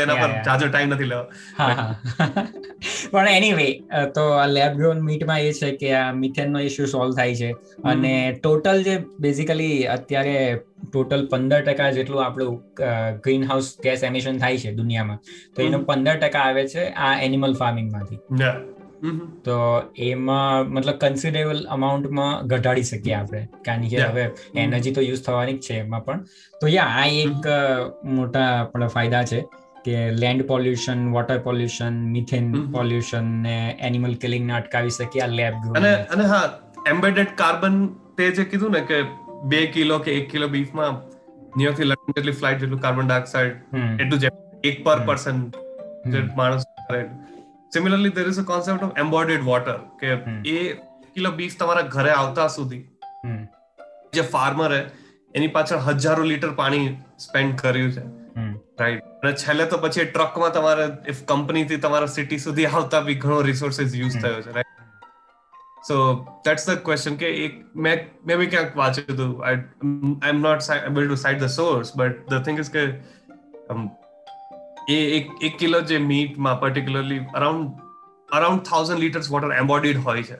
એના 0.02 0.16
પર 0.16 0.42
જાજો 0.46 0.68
ટાઈમ 0.68 0.90
નથી 0.90 1.04
લેવો 1.04 1.28
પણ 3.12 3.28
એનીવે 3.28 3.82
તો 4.16 4.30
આ 4.30 4.46
લેબ 4.46 4.74
ગ્રોન 4.74 5.02
મીટમાં 5.02 5.40
એ 5.40 5.54
છે 5.54 5.72
કે 5.72 5.94
આ 5.94 6.12
મિથેન 6.12 6.52
નો 6.52 6.60
ઇશ્યુ 6.60 6.86
સોલ્વ 6.86 7.16
થાય 7.16 7.36
છે. 7.36 7.56
અને 7.84 8.40
ટોટલ 8.44 8.84
જે 8.84 9.04
બેઝિકલી 9.20 9.84
અત્યારે 9.84 10.62
ટોટલ 10.92 11.26
પંદર 11.26 11.62
ટકા 11.62 11.92
જેટલું 11.92 12.26
આપણું 12.26 12.64
ગ્રીન 13.22 13.44
હાઉસ 13.44 13.78
ગેસ 13.84 14.04
એમિશન 14.04 14.38
થાય 14.38 14.58
છે 14.58 14.72
દુનિયામાં. 14.72 15.20
તો 15.56 15.62
એનું 15.62 15.86
પંદર 15.86 16.18
ટકા 16.18 16.40
આવે 16.40 16.68
છે 16.68 16.90
આ 16.90 17.22
એનિમલ 17.22 17.54
ફાર્મિંગમાંથી 17.54 18.20
તો 19.44 19.56
એમાં 20.08 20.74
મતલબ 20.74 20.98
કન્સિડરેબલ 21.04 21.62
અમાઉન્ટમાં 21.70 22.34
ઘટાડી 22.48 22.90
શકીએ 22.92 23.16
આપણે. 23.16 23.42
કારણ 23.64 23.88
કે 23.94 24.04
હવે 24.04 24.26
એનર્જી 24.56 24.94
તો 24.94 25.02
યુઝ 25.02 25.24
થવાની 25.24 25.58
જ 25.58 25.68
છે 25.68 25.80
એમાં 25.80 26.06
પણ. 26.06 26.28
તો 26.62 26.68
યા 26.68 26.92
આ 27.00 27.08
એક 27.24 27.50
મોટા 28.18 28.48
આપણા 28.52 28.88
ફાયદા 28.88 29.24
છે 29.24 29.42
કે 29.86 29.96
land 30.24 30.46
pollution 30.48 31.06
water 31.12 31.40
pollution 31.40 32.02
methane 32.16 32.50
pollution 32.72 33.30
ને 33.46 33.58
એનિમલ 33.90 34.16
કિલિંગ 34.16 34.46
ને 34.46 34.54
અટકાવી 34.54 34.98
શકીએ 34.98 35.24
આ 35.28 35.32
લેબ 35.40 35.56
અને 35.82 35.92
અને 36.16 36.26
હા 36.34 36.44
એમ્બેડેડ 36.94 37.32
કાર્બન 37.36 37.80
તે 38.18 38.30
જે 38.32 38.46
કીધું 38.54 38.78
ને 38.80 38.84
કે 38.92 39.00
બે 39.54 39.62
કિલો 39.78 40.00
કે 40.00 40.18
એક 40.20 40.30
કિલો 40.36 40.48
બીફમાં 40.58 41.00
ન્યુયોર્કથી 41.56 41.90
લંડન 41.90 42.18
જેટલી 42.18 42.38
ફ્લાઇટ 42.42 42.62
જેટલું 42.66 42.82
કાર્બન 42.86 43.10
ડાયોક્સાઇડ 43.10 43.56
એટલું 44.04 44.24
જે 44.26 44.32
એક 44.72 44.84
પર 44.86 45.00
પર્સન 45.10 45.44
જે 46.14 46.24
માણસ 46.40 46.66
કરે. 46.90 47.02
Similarly 47.72 48.14
there 48.14 48.28
is 48.28 48.40
a 48.40 48.46
concept 48.46 48.86
of 48.88 49.02
embodied 49.04 49.44
water 49.44 49.78
કે 50.00 50.16
એ 50.52 50.58
કિલો 51.10 51.34
બીજ 51.34 51.58
તમારા 51.58 51.90
ઘરે 51.90 52.14
આવતા 52.14 52.48
સુધી 52.50 52.82
જે 54.14 54.26
ફાર્મર 54.30 54.72
એની 54.78 55.52
પાછળ 55.52 55.86
હજારો 56.00 56.26
લીટર 56.26 56.56
પાણી 56.56 56.88
સ્પેન્ડ 57.20 57.56
કર્યું 57.60 57.94
છે 57.94 58.08
રાઈટ 58.80 59.24
અને 59.24 59.36
છેલ્લે 59.36 59.68
તો 59.68 59.80
પછી 59.80 60.08
ટ્રકમાં 60.08 60.58
તમારે 60.58 60.90
ઇફ 61.08 61.22
કંપનીથી 61.28 61.80
તમારા 61.80 62.12
સિટી 62.14 62.42
સુધી 62.42 62.68
આવતા 62.72 63.06
બી 63.06 63.20
ઘણો 63.20 63.40
રિસોર્સિસ 63.44 63.96
યુઝ 63.96 64.20
થયો 64.20 64.42
છે 64.42 64.58
right 64.58 64.76
so 65.84 65.98
that's 66.46 66.68
the 66.68 66.84
question 66.84 67.18
કે 67.18 67.32
એક 67.40 67.58
મેં 67.78 68.06
મેં 68.26 68.44
બી 68.44 68.52
ક્યાંક 68.54 68.76
વાંચ્યું 68.76 69.10
હતું 69.10 69.34
I 69.44 70.32
am 70.32 70.42
not 70.42 70.70
able 70.78 71.04
to 71.04 71.20
cite 71.20 71.42
the 71.42 71.54
source 71.54 71.96
but 71.96 72.30
the 72.30 72.46
thing 72.46 72.60
is 72.60 72.72
કે 72.72 72.86
એ 74.90 74.98
એક 75.18 75.30
એક 75.42 75.58
કિલો 75.58 75.80
જે 75.84 76.00
મીટમાં 76.06 76.60
particularly 76.62 77.22
around 77.34 77.70
around 78.30 78.66
thousand 78.66 79.02
litres 79.04 79.30
water 79.30 79.54
embodied 79.56 80.02
હોય 80.04 80.24
છે. 80.24 80.38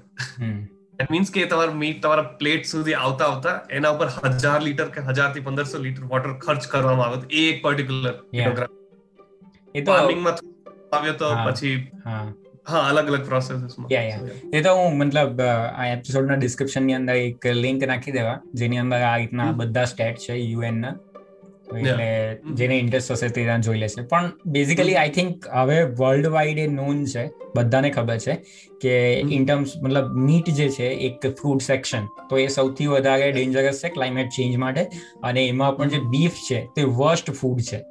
ઇટ 1.00 1.10
મીન્સ 1.10 1.30
કે 1.30 1.46
તમારા 1.48 1.76
મીટ 1.76 2.02
તમારા 2.02 2.34
પ્લેટ 2.40 2.66
સુધી 2.66 2.98
આવતા 2.98 3.30
આવતા 3.30 3.56
એના 3.72 3.94
ઉપર 3.96 4.10
હજાર 4.38 4.60
લીટર 4.62 4.90
કે 4.90 5.06
હજારથી 5.10 5.44
પંદરસો 5.44 5.78
લીટર 5.80 6.04
વોટર 6.08 6.36
ખર્ચ 6.40 6.70
કરવામાં 6.72 7.08
આવે 7.10 7.26
એ 7.36 7.48
એક 7.48 7.64
પર્ટિક્યુલર 7.64 8.14
કિલોગ્રામ 8.34 8.72
એ 9.76 9.82
તો 9.82 9.92
ફાર્મિંગમાં 9.94 10.38
આવ્યો 10.92 11.16
તો 11.16 11.28
પછી 11.48 11.76
હા. 12.06 12.22
અલગ 12.84 13.08
અલગ 13.10 13.24
પ્રોસેસીસમાં 13.26 13.90
એ 14.54 14.62
તો 14.62 14.72
હું 14.76 14.98
મતલબ 15.00 15.40
આ 15.46 15.86
એપિસોડના 15.92 16.38
ડિસ્ક્રિપ્શનની 16.38 16.96
અંદર 16.96 17.16
એક 17.22 17.46
લિંક 17.58 17.86
નાખી 17.88 18.14
દેવા 18.14 18.38
જેની 18.56 18.82
અંદર 18.82 19.00
આ 19.04 19.16
રીતના 19.18 19.50
બધા 19.60 19.86
સ્ટેટ 19.88 20.20
છે 20.26 20.36
યુએન 20.44 20.82
ના. 20.82 20.96
એટલે 21.78 22.38
જેને 22.54 22.80
ઇન્ટરેસ્ટ 22.80 23.12
હશે 23.12 23.28
તે 23.28 23.44
ત્યાં 23.44 23.62
જોઈ 23.62 23.78
લેશે. 23.78 24.02
પણ 24.02 24.32
બેઝિકલી 24.46 24.96
આઈ 24.96 25.10
થિંક 25.10 25.48
હવે 25.48 25.84
વર્લ્ડ 25.84 26.28
વાઇડ 26.28 26.58
એ 26.58 26.68
નોન 26.68 27.06
છે 27.06 27.30
બધાને 27.56 27.90
ખબર 27.90 28.18
છે 28.18 28.36
કે 28.82 28.96
ઇન 29.20 29.46
ટર્મ્સ 29.46 29.78
મતલબ 29.84 30.16
મીટ 30.16 30.50
જે 30.50 30.70
છે 30.70 30.88
એક 30.88 31.28
ફૂડ 31.42 31.62
સેક્શન 31.62 32.06
તો 32.30 32.38
એ 32.38 32.48
સૌથી 32.48 32.88
વધારે 32.88 33.32
ડેન્જરસ 33.32 33.84
છે 33.84 33.90
ક્લાઇમેટ 33.90 34.30
ચેન્જ 34.30 34.56
માટે. 34.56 34.88
અને 35.24 35.48
એમાં 35.48 35.78
પણ 35.78 35.88
જે 35.88 36.00
બીફ 36.00 36.32
છે 36.52 36.66
તે 36.76 36.84
વર્સ્ટ 36.84 37.32
ફૂડ 37.32 37.60
છે 37.60 37.84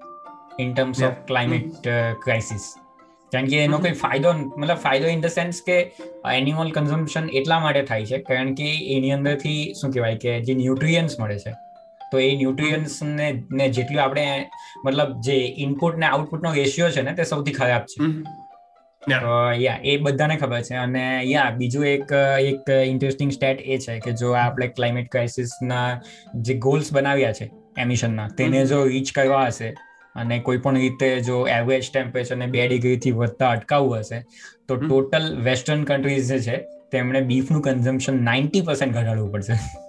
in 0.59 0.75
terms 0.75 1.03
of 1.03 1.13
climate 1.27 1.89
crisis 2.25 2.75
કારણ 3.33 3.47
કે 3.47 3.57
એનો 3.57 3.79
કોઈ 3.79 3.93
ફાયદો 3.93 4.33
મતલબ 4.33 4.77
ફાયદો 4.77 5.07
ઇન 5.07 5.21
ધ 5.21 5.27
સેન્સ 5.27 5.63
કે 5.67 5.93
એનિમલ 6.33 6.71
કન્ઝમ્પશન 6.71 7.29
એટલા 7.29 7.61
માટે 7.61 7.83
થાય 7.83 8.07
છે 8.07 8.19
કારણ 8.19 8.55
કે 8.55 8.69
એની 8.97 9.11
અંદરથી 9.11 9.75
શું 9.81 9.93
કહેવાય 9.93 10.17
કે 10.17 10.41
જે 10.41 10.55
ન્યુટ્રિયન્ટ્સ 10.55 11.21
મળે 11.21 11.39
છે 11.39 11.53
તો 12.13 12.19
એ 12.19 12.37
ન્યુટ્રિયન્સ 12.37 13.03
ને 13.03 13.69
જેટલું 13.69 14.03
આપણે 14.03 14.51
મતલબ 14.85 15.21
જે 15.21 15.39
ઇનપુટ 15.59 15.97
ને 15.97 16.07
આઉટપુટ 16.07 16.43
નો 16.43 16.53
રેશિયો 16.53 16.91
છે 16.91 17.03
ને 17.03 17.13
તે 17.13 17.25
સૌથી 17.25 17.53
ખરાબ 17.53 17.83
છે. 17.83 18.11
યા 19.57 19.79
એ 19.85 19.97
બધાને 19.97 20.37
ખબર 20.37 20.63
છે. 20.63 20.75
અને 20.75 21.23
યા 21.23 21.51
બીજું 21.51 21.87
એક 21.87 22.13
એક 22.41 22.71
ઇન્ટરેસ્ટિંગ 22.71 23.33
સ્ટેટ 23.33 23.61
એ 23.61 23.79
છે 23.79 23.99
કે 23.99 24.13
જો 24.13 24.31
આપણે 24.31 24.67
ક્લાઇમેટ 24.69 25.11
ક્રાઇસિસના 25.11 26.01
જે 26.35 26.55
ગોલ્સ 26.55 26.93
બનાવ્યા 26.93 27.33
છે 27.33 27.51
એમિશનના 27.79 28.29
તેને 28.29 28.67
જો 28.67 28.85
રીચ 28.85 29.13
કરવા 29.13 29.47
હશે 29.47 29.75
અને 30.17 30.39
કોઈ 30.39 30.59
પણ 30.59 30.75
રીતે 30.75 31.21
જો 31.21 31.47
એવરેજ 31.47 31.91
ટેમ્પરેચરને 31.93 32.47
બે 32.47 32.69
ડિગ્રીથી 32.69 33.11
વધતા 33.11 33.51
અટકાવવું 33.51 33.99
હશે 33.99 34.21
તો 34.69 34.77
ટોટલ 34.77 35.37
વેસ્ટર્ન 35.45 35.85
કન્ટ્રીઝ 35.85 36.29
જે 36.29 36.41
છે 36.41 36.57
તેમણે 36.93 37.21
બીફનું 37.21 37.63
કન્ઝમ્પશન 37.63 38.25
નાઇન્ટી 38.25 38.61
પર્સન્ટ 38.61 38.95
ઘટાડવું 38.95 39.33
પડશે. 39.33 39.88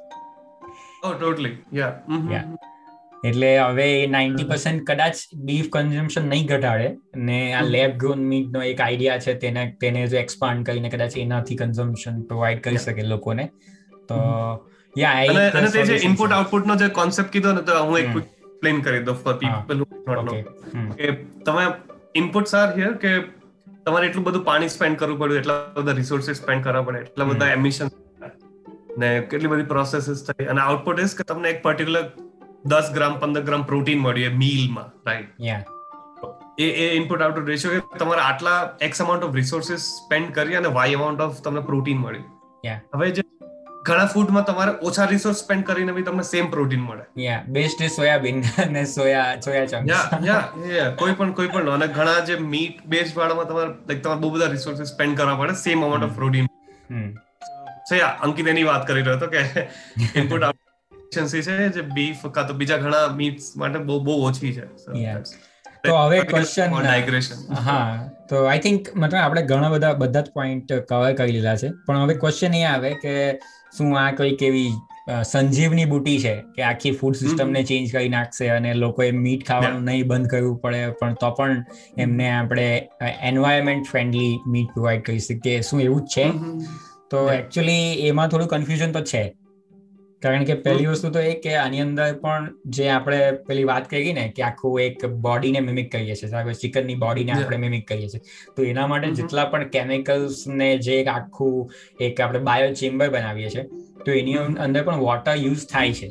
Oh, 1.03 1.13
totally. 1.13 1.53
Yeah. 1.71 1.91
Mm-hmm. 2.07 2.57
એટલે 3.23 3.49
હવે 3.57 3.85
નાઇન્ટી 4.07 4.47
પર્સન્ટ 4.49 4.83
કદાચ 4.89 5.21
બીફ 5.47 5.67
કન્ઝમ્પશન 5.69 6.27
નહીં 6.29 6.45
ઘટાડે 6.47 6.87
ને 7.21 7.39
આ 7.53 7.63
લેબ 7.75 7.97
ગ્રોન 7.97 8.21
મીટ 8.23 8.49
નો 8.51 8.61
એક 8.61 8.83
આઈડિયા 8.85 9.23
છે 9.25 9.33
તેને 9.33 9.61
તેને 9.81 10.01
જો 10.07 10.17
એક્સપાન્ડ 10.17 10.65
કરીને 10.65 10.89
કદાચ 10.89 11.17
એનાથી 11.17 11.55
કન્ઝમ્પશન 11.55 12.21
પ્રોવાઈડ 12.23 12.61
કરી 12.67 12.83
શકે 12.85 13.03
લોકોને. 13.03 13.45
તો 14.09 14.19
યા 14.95 15.25
અને 15.55 15.67
તે 15.69 15.83
જે 15.83 15.99
ઇનપુટ 16.09 16.37
આઉટપુટ 16.37 16.69
નો 16.71 16.79
જે 16.83 16.89
કોન્સેપ્ટ 16.99 17.31
કીધો 17.31 17.53
ને 17.53 17.65
તો 17.71 17.81
હું 17.81 17.99
એક 17.99 18.09
એક્સપ્લેન 18.13 18.81
કરી 18.81 19.03
દઉં 19.03 19.19
for 19.25 19.35
people 19.43 19.83
who 19.83 19.89
not 20.07 20.31
know 20.31 20.87
કે 20.93 21.11
તમે 21.45 21.65
ઇનપુટ્સ 22.15 22.55
આર 22.61 22.67
હિયર 22.77 22.93
કે 23.05 23.15
તમારે 23.85 24.07
એટલું 24.09 24.29
બધું 24.29 24.43
પાણી 24.43 24.75
સ્પેન્ડ 24.77 25.01
કરવું 25.03 25.19
પડ્યું 25.19 25.41
એટલા 25.43 25.59
બધા 25.77 25.97
રિસોર્સિસ 26.01 26.41
સ્પેન્ડ 26.43 26.63
કરવા 26.63 26.81
પડે 26.81 26.99
એટલા 26.99 27.29
બધા 27.33 27.51
એમિશન 27.57 27.93
ને 28.97 29.09
કેટલી 29.31 29.51
બધી 29.53 29.69
પ્રોસેસીસ 29.73 30.23
થઈ. 30.27 30.45
અને 30.45 30.61
આઉટપુટ 30.61 30.99
ઇઝ 30.99 31.15
કે 31.15 31.23
તમને 31.23 31.49
એક 31.49 31.63
પર્ટિક્યુલર 31.63 32.05
દસ 32.65 32.87
ગ્રામ 32.93 33.19
પંદર 33.19 33.43
ગ્રામ 33.49 33.63
પ્રોટીન 33.63 33.99
મળ્યું 33.99 34.33
એ 34.33 34.41
મીલમાં 34.43 34.89
રાઈટ 35.07 35.75
એ 36.59 36.69
એ 36.83 36.87
ઇનપુટ 36.95 37.21
આઉટપુટ 37.21 37.47
રેશિયો 37.47 37.81
કે 37.91 37.99
તમારે 38.03 38.21
આટલા 38.21 38.59
X 38.81 39.01
amount 39.01 39.27
of 39.29 39.35
resources 39.41 39.89
spend 40.03 40.31
કરી 40.31 40.57
અને 40.61 40.69
વાય 40.79 41.01
અમાઉન્ટ 41.01 41.21
ઓફ 41.21 41.41
તમને 41.41 41.61
પ્રોટીન 41.61 41.97
મળ્યું. 41.97 42.25
હવે 42.95 43.11
જે 43.11 43.23
ઘણા 43.87 44.07
ફૂડમાં 44.13 44.45
તમારે 44.45 44.71
ઓછા 44.87 45.05
રિસોર્સ 45.05 45.43
સ્પેન્ડ 45.43 45.65
કરીને 45.65 45.93
બી 45.97 46.03
તમને 46.03 46.23
સેમ 46.23 46.49
પ્રોટીન 46.55 46.79
મળે. 46.79 47.05
યા 47.17 47.43
બેસ્ટ 47.47 47.83
સોયાબીન 47.95 48.43
અને 48.65 48.83
સોયા 48.85 49.41
સોયા 49.45 49.65
ચંક્સ 49.65 49.89
યા 49.89 50.19
યા 50.25 50.73
યા 50.73 50.91
કોઈ 50.91 51.13
પણ 51.13 51.31
કોઈ 51.31 51.47
પણ 51.47 51.71
અને 51.77 51.87
ઘણા 51.87 52.19
જે 52.19 52.35
મીટ 52.35 52.85
બેઝ 52.85 53.15
વાળામાં 53.17 53.47
તમારે 53.47 53.69
લાઈક 53.69 54.03
તમારે 54.03 54.21
બહુ 54.21 54.35
બધા 54.35 54.51
રિસોર્સિસ 54.57 54.93
સ્પેન્ડ 54.95 55.17
કરવા 55.17 55.35
પડે 55.35 55.53
same 55.53 55.85
amount 55.85 56.05
of 56.05 56.15
protein 56.15 56.47
so 57.89 58.01
Ankit 58.23 58.47
એની 58.47 58.63
વાત 58.63 58.87
કરી 58.87 59.01
રહ્યો 59.01 59.17
હતો 59.17 59.27
કે 59.27 59.43
ઇનપુટ 60.15 60.43
એફિશિયન્સી 60.43 61.41
છે 61.41 61.69
જે 61.69 61.81
બીફ 61.81 62.25
કા 62.27 62.43
તો 62.43 62.53
બીજા 62.53 62.77
ઘણા 62.77 63.05
મીટ્સ 63.15 63.51
માટે 63.57 63.79
બહુ 63.79 63.99
બહુ 63.99 64.17
ઓછી 64.23 64.53
છે. 64.53 64.65
તો 65.83 65.95
હવે 65.95 66.19
ક્વેશ્ચન 66.19 67.55
હા 67.55 68.09
તો 68.29 68.43
આઈ 68.45 68.59
થિંક 68.59 68.89
મતલબ 68.95 69.19
આપણે 69.19 69.41
ઘણા 69.41 69.69
બધા 69.69 69.93
બધા 69.93 70.21
જ 70.21 70.29
પોઈન્ટ 70.33 70.73
કવર 70.73 71.13
કરી 71.13 71.31
લીધા 71.31 71.55
છે. 71.55 71.69
પણ 71.87 71.97
હવે 71.97 72.13
ક્વેશ્ચન 72.13 72.53
એ 72.53 72.63
આવે 72.63 72.93
કે 72.93 73.39
શું 73.77 73.99
આ 73.99 74.11
કોઈક 74.11 74.43
એવી 74.43 74.69
સંજીવની 75.25 75.85
બુટી 75.85 76.19
છે 76.19 76.33
કે 76.55 76.61
આખી 76.61 76.91
ફૂડ 76.91 77.15
સિસ્ટમને 77.15 77.63
ચેન્જ 77.63 77.93
કરી 77.93 78.09
નાખશે 78.09 78.47
અને 78.47 78.73
લોકોએ 78.73 79.11
મીટ 79.11 79.47
ખાવાનું 79.47 79.83
નહીં 79.83 80.07
બંધ 80.07 80.27
કરવું 80.27 80.57
પડે 80.57 80.89
પણ 80.91 81.13
તો 81.13 81.31
પણ 81.31 81.65
એમને 81.97 82.29
આપણે 82.29 82.89
એન્વાયરમેન્ટ 83.21 83.87
ફ્રેન્ડલી 83.87 84.39
મીટ 84.47 84.67
પ્રોવાઈડ 84.73 85.03
કરી 85.03 85.19
શકીએ. 85.19 85.61
શું 85.61 85.81
એવું 85.81 86.01
જ 86.01 86.05
છે? 86.05 86.25
તો 87.11 87.31
એકચ્યુઅલી 87.31 88.07
એમાં 88.07 88.27
થોડું 88.27 88.47
કન્ફ્યુઝન 88.47 88.91
તો 88.91 89.01
છે. 89.01 89.23
કારણ 90.21 90.43
કે 90.43 90.53
પહેલી 90.53 90.85
વસ્તુ 90.85 91.09
તો 91.09 91.19
એ 91.19 91.33
કે 91.33 91.55
આની 91.55 91.81
અંદર 91.81 92.13
પણ 92.13 92.47
જે 92.65 92.87
આપણે 92.89 93.31
પેલી 93.31 93.63
વાત 93.63 93.89
કરી 93.89 94.13
ને 94.13 94.33
કે 94.35 94.43
આખું 94.43 94.81
એક 94.81 95.05
બોડીને 95.05 95.59
મિમિક 95.59 95.91
કરીએ 95.91 96.15
છીએ. 96.15 96.53
ચિકનની 96.53 96.95
બોડીને 96.95 97.31
આપણે 97.31 97.57
મિમિક 97.57 97.87
કરીએ 97.87 98.07
છીએ. 98.07 98.21
તો 98.55 98.63
એના 98.63 98.87
માટે 98.87 99.11
જેટલા 99.11 99.45
પણ 99.45 99.67
કેમિકલ્સ 99.67 100.47
ને 100.47 100.77
જે 100.77 100.99
એક 101.01 101.07
આખું 101.07 101.71
એક 102.01 102.21
આપણે 102.21 102.39
બાયો 102.39 102.73
ચેમ્બર 102.73 103.09
બનાવીએ 103.09 103.49
છીએ 103.49 103.63
તો 104.05 104.11
એની 104.11 104.33
અંદર 104.35 104.83
પણ 104.83 104.97
વોટર 104.97 105.35
યુઝ 105.35 105.67
થાય 105.73 105.93
છે. 105.93 106.09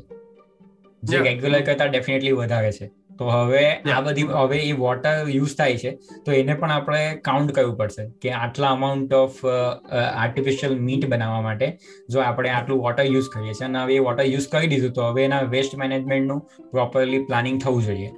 જે 1.02 1.18
રેગ્યુલર 1.18 1.60
કરતા 1.60 1.84
ડેફિનેટલી 1.84 2.32
વધારે 2.32 2.72
છે. 2.72 2.97
તો 3.18 3.28
હવે 3.30 3.62
આ 3.94 4.00
બધી 4.06 4.26
હવે 4.40 4.58
એ 4.66 4.74
વોટર 4.82 5.14
યુઝ 5.36 5.54
થાય 5.60 5.80
છે 5.82 5.90
તો 6.26 6.36
એને 6.40 6.54
પણ 6.60 6.74
આપણે 6.76 7.02
કાઉન્ટ 7.28 7.54
કરવું 7.56 7.74
પડશે 7.80 8.06
કે 8.22 8.34
આટલા 8.42 8.70
અમાઉન્ટ 8.76 9.16
ઓફ 9.22 9.40
આર્ટિફિશિયલ 9.46 10.78
મીટ 10.88 11.08
બનાવવા 11.12 11.42
માટે 11.48 11.66
જો 12.14 12.24
આપણે 12.26 12.54
આટલું 12.58 12.80
વોટર 12.86 13.06
યુઝ 13.16 13.28
કરીએ 13.34 13.58
છીએ. 13.58 13.66
અને 13.68 13.82
હવે 13.82 13.98
એ 13.98 14.06
વોટર 14.08 14.26
યુઝ 14.34 14.48
કરી 14.54 14.70
દીધું 14.74 14.94
તો 15.00 15.10
હવે 15.10 15.26
એના 15.28 15.42
વેસ્ટ 15.56 15.76
મેનેજમેન્ટનું 15.82 16.40
પ્રોપરલી 16.72 17.22
પ્લાનિંગ 17.28 17.60
થવું 17.66 17.84
જોઈએ. 17.90 18.10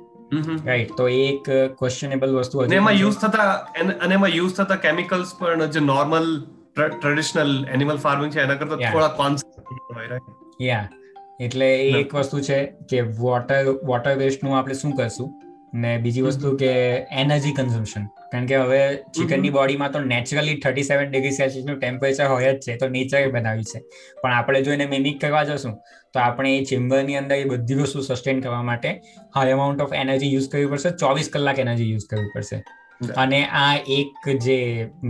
રાઈટ 0.68 0.94
તો 0.98 1.08
એ 1.16 1.18
એક 1.32 1.50
ક્વેશ્ચનેબલ 1.80 2.38
વસ્તુ 2.38 2.62
હતી. 2.62 2.80
એમાં 2.82 2.96
યુઝ 3.02 3.18
થતા 3.24 3.50
અને 4.04 4.14
એમાં 4.18 4.38
યુઝ 4.38 4.54
થતા 4.60 4.80
કેમિકલ્સ 4.86 5.34
પણ 5.40 5.76
જે 5.76 5.84
નોર્મલ 5.90 6.30
ટ્રેડિશનલ 6.76 7.52
એનિમલ 7.76 7.98
ફાર્મિંગ 8.06 8.32
છે 8.34 8.40
એના 8.46 8.58
કરતા 8.62 8.80
થોડા 8.86 9.12
કોન્સેપ્ટ 9.20 9.94
હોય 9.96 10.08
રાઈટ 10.12 10.64
યા 10.68 10.86
એટલે 11.40 11.68
એ 11.76 12.00
એક 12.00 12.14
વસ્તુ 12.14 12.40
છે 12.40 12.64
કે 12.64 13.00
વોટર 13.00 13.68
વોટર 13.84 14.14
વેસ્ટનું 14.14 14.58
આપણે 14.58 14.74
શું 14.74 14.92
કરશું? 14.92 15.30
ને 15.74 15.98
બીજી 15.98 16.20
વસ્તુ 16.20 16.56
કે 16.56 16.70
એનર્જી 17.10 17.52
કન્ઝમ્પશન 17.52 18.04
કારણ 18.04 18.46
કે 18.46 18.56
હવે 18.56 18.96
ચિકનની 18.96 19.50
બોડીમાં 19.50 19.92
તો 19.92 20.00
નેચરલી 20.00 20.54
થર્ટી 20.54 20.82
સેવન 20.82 21.10
ડિગ્રી 21.10 21.30
સેલ્સિયસનું 21.30 21.78
ટેમ્પરેચર 21.78 22.26
હોય 22.26 22.52
જ 22.52 22.58
છે 22.58 22.76
તો 22.76 22.88
નેચરે 22.88 23.26
બનાવ્યું 23.26 23.64
છે. 23.64 23.80
પણ 24.22 24.32
આપણે 24.32 24.62
જો 24.62 24.72
એને 24.72 24.86
મિમિક 24.86 25.20
કરવા 25.20 25.44
જશું 25.44 25.78
તો 26.14 26.20
આપણે 26.20 26.58
એ 26.58 26.64
ચેમ્બરની 26.64 27.16
અંદર 27.16 27.36
એ 27.36 27.44
બધી 27.44 27.74
વસ્તુ 27.74 28.00
સસ્ટેન 28.00 28.40
કરવા 28.40 28.62
માટે 28.62 29.00
high 29.34 29.50
amount 29.50 29.80
of 29.80 29.92
energy 29.92 30.32
use 30.32 30.48
કરવી 30.48 30.66
પડશે 30.66 30.90
ચોવીસ 30.90 31.30
કલાક 31.32 31.58
એનર્જી 31.58 31.90
યુઝ 31.90 32.06
કરવી 32.10 32.30
પડશે. 32.34 32.62
અને 33.16 33.38
આ 33.62 33.74
એક 33.98 34.30
જે 34.46 34.58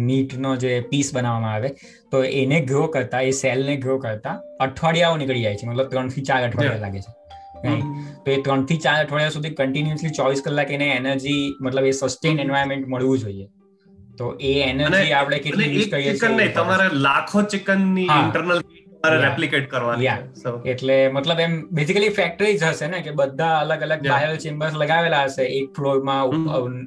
મીટનો 0.09 0.57
જે 0.57 0.73
પીસ 0.91 1.15
બનાવવામાં 1.15 1.55
આવે 1.55 1.69
તો 2.11 2.23
એને 2.41 2.59
ગ્રો 2.61 2.87
કરતા 2.87 3.21
એ 3.21 3.31
સેલને 3.43 3.77
ગ્રો 3.77 3.99
કરતા 3.99 4.35
અઠવાડિયાઓ 4.61 5.17
નીકળી 5.17 5.43
જાય 5.43 5.57
છે. 5.57 5.67
મતલબ 5.67 5.89
ત્રણથી 5.89 6.23
ચાર 6.23 6.43
અઠવાડિયા 6.49 6.83
લાગે 6.87 7.01
છે. 7.01 7.13
તો 8.25 8.31
એ 8.31 8.37
ત્રણથી 8.43 8.77
ચાર 8.77 8.99
અઠવાડિયા 9.05 9.31
સુધી 9.31 9.55
કન્ટિન્યુઅસલી 9.55 10.11
ચોવીસ 10.11 10.45
કલાક 10.45 10.71
એને 10.71 10.91
એનર્જી 10.97 11.41
મતલબ 11.61 11.85
એ 11.85 11.93
સસ્ટેન 11.93 12.39
એન્વાયરમેન્ટ 12.39 12.87
મળવું 12.89 13.19
જોઈએ. 13.19 13.49
તો 14.19 14.35
એ 14.41 14.53
એનર્જી 14.61 15.13
આપણે 15.13 15.39
કેટલી 15.39 15.71
યુઝ 15.75 15.91
કરીએ 15.91 16.15
છીએ 16.19 16.49
તમારે 16.59 16.87
લાખો 17.09 17.43
ચિકનની 17.55 18.09
ઇન્ટરનલ 18.19 18.63
રેપ્લિકેટ 19.05 19.67
કરવાની 19.71 20.09
એટલે 20.65 20.97
મતલબ 21.09 21.41
એમ 21.41 21.55
બેઝિકલી 21.71 22.09
ફેક્ટરી 22.09 22.59
જ 22.59 22.65
હશે 22.65 22.87
ને 22.87 23.01
કે 23.01 23.13
બધા 23.21 23.61
અલગ 23.61 23.83
અલગ 23.83 24.03
બાયલ 24.09 24.37
ચેમ્બર્સ 24.37 24.75
લગાવેલા 24.75 25.23
હશે. 25.25 25.45
એક 25.59 25.71
ફ્લોરમાં 25.77 26.23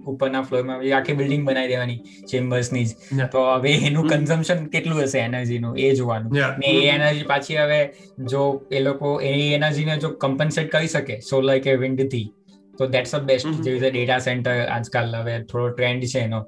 ઉપરના 0.06 0.41
ફ્લોરમાં 0.41 0.86
આખી 0.97 1.13
બિલ્ડિંગ 1.13 1.47
બનાવી 1.47 1.71
દેવાની 1.73 1.99
ચેમ્બર્સની 2.32 2.86
જ. 2.86 2.91
તો 3.32 3.39
હવે 3.45 3.73
એનું 3.88 4.08
કન્ઝમ્પશન 4.10 4.60
કેટલું 4.67 5.02
હશે 5.04 5.19
એનર્જીનું? 5.19 5.73
એ 5.78 5.91
જોવાનું. 5.95 6.32
ને 6.60 6.67
એ 6.67 6.88
એનર્જી 6.89 7.23
પાછી 7.23 7.58
હવે 7.58 7.82
જો 8.30 8.43
એ 8.71 8.80
લોકો 8.80 9.19
એ 9.32 9.34
એનર્જીને 9.56 9.97
જો 9.97 10.10
કમ્પન્સેટ 10.10 10.71
કરી 10.71 10.88
શકે 10.88 11.19
સોલર 11.19 11.58
કે 11.60 11.76
વિન્ડથી 11.76 12.26
તો 12.73 12.88
દેટ્સ 12.88 13.13
અ 13.13 13.19
બેસ્ટ 13.19 13.47
જેવી 13.62 13.91
ડેટા 13.91 14.19
સેન્ટર 14.19 14.55
આજકાલ 14.67 15.15
હવે 15.15 15.36
થોડો 15.43 15.67
ટ્રેન્ડ 15.69 16.05
છે 16.05 16.19
એનો. 16.19 16.39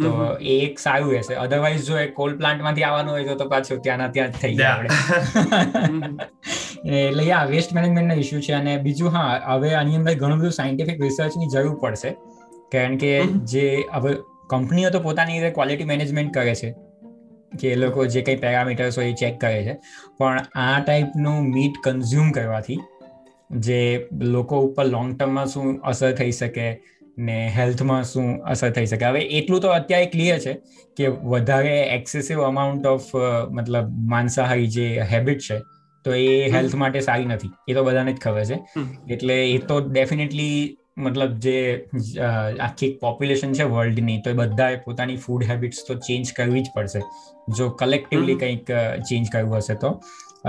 તો 0.00 0.10
એ 0.40 0.54
એક 0.66 0.78
સારું 0.78 1.12
રહેશે. 1.12 1.34
અધરવાઇઝ 1.34 1.82
જો 1.86 1.98
એ 1.98 2.06
કોલ 2.10 2.36
પ્લાન્ટમાંથી 2.36 2.84
આવવાનું 2.84 3.12
હોય 3.12 3.36
તો 3.36 3.48
પાછું 3.48 3.82
ત્યાંના 3.82 4.08
ત્યાં 4.08 4.32
જ 4.32 4.36
થઈ 4.36 4.54
જાય 4.54 4.74
એટલે 7.00 7.26
આ 7.32 7.44
વેસ્ટ 7.44 7.72
મેનેજમેન્ટ 7.72 8.18
ઇસ્યુ 8.18 8.40
છે 8.40 8.52
અને 8.52 8.72
બીજું 8.78 9.12
હા 9.12 9.28
હવે 9.48 9.74
આની 9.74 9.96
અંદર 9.96 10.14
ઘણું 10.14 10.38
બધું 10.38 10.52
સાયન્ટિફિક 10.52 11.00
રિસર્ચની 11.00 11.48
જરૂર 11.48 11.76
પડશે. 11.80 12.10
કારણ 12.72 12.96
કે 12.96 13.12
જે 13.44 13.66
હવે 13.92 14.16
કંપનીઓ 14.48 14.90
તો 14.90 15.00
પોતાની 15.00 15.38
રીતે 15.40 15.54
ક્વોલિટી 15.54 15.84
મેનેજમેન્ટ 15.84 16.32
કરે 16.32 16.54
છે. 16.54 16.74
કે 17.52 17.72
એ 17.72 17.76
લોકો 17.76 18.06
જે 18.06 18.22
કંઈ 18.22 18.36
પેરામીટર્સ 18.36 18.98
હોય 18.98 19.08
એ 19.08 19.12
ચેક 19.12 19.40
કરે 19.40 19.62
છે. 19.64 19.74
પણ 20.18 20.44
આ 20.54 20.80
ટાઈપનું 20.80 21.50
મીટ 21.50 21.80
કન્ઝ્યુમ 21.82 22.30
કરવાથી 22.32 22.78
જે 23.50 23.80
લોકો 24.34 24.60
ઉપર 24.66 24.84
લોંગ 24.86 25.14
ટર્મમાં 25.14 25.50
શું 25.54 25.80
અસર 25.84 26.12
થઈ 26.20 26.32
શકે 26.32 26.66
ને 27.18 27.36
હેલ્થમાં 27.50 28.04
શું 28.04 28.32
અસર 28.52 28.70
થઈ 28.70 28.86
શકે. 28.86 29.04
હવે 29.04 29.22
એટલું 29.38 29.60
તો 29.60 29.68
અત્યારે 29.74 30.10
ક્લિયર 30.14 30.38
છે 30.38 30.54
કે 30.96 31.12
વધારે 31.32 31.76
એક્સેસિવ 31.94 32.42
અમાઉન્ટ 32.48 32.86
ઓફ 32.86 33.08
મતલબ 33.58 33.94
માંસાહારી 34.12 34.72
જે 34.76 34.88
હેબિટ 35.12 35.46
છે 35.46 35.60
તો 36.04 36.16
એ 36.24 36.50
હેલ્થ 36.54 36.74
માટે 36.82 36.98
સારી 37.00 37.28
નથી. 37.28 37.52
એ 37.68 37.74
તો 37.76 37.84
બધાને 37.84 38.12
જ 38.12 38.18
ખબર 38.18 38.44
છે. 38.50 38.58
એટલે 39.14 39.38
એ 39.54 39.62
તો 39.70 39.78
ડેફિનેટલી 39.86 40.58
મતલબ 40.98 41.32
જે 41.44 41.56
આખી 42.66 42.92
પોપ્યુલેશન 43.00 43.56
છે 43.56 43.64
વર્લ્ડની 43.72 44.20
તો 44.24 44.34
એ 44.34 44.38
બધાએ 44.42 44.76
પોતાની 44.84 45.18
ફૂડ 45.24 45.48
હેબિટ્સ 45.48 45.82
તો 45.88 45.98
ચેન્જ 46.06 46.30
કરવી 46.36 46.62
જ 46.62 46.76
પડશે. 46.76 47.02
જો 47.56 47.66
કલેક્ટિવલી 47.80 48.38
કંઈક 48.42 48.70
ચેન્જ 49.08 49.34
કરવું 49.34 49.58
હશે 49.58 49.76
તો. 49.82 49.90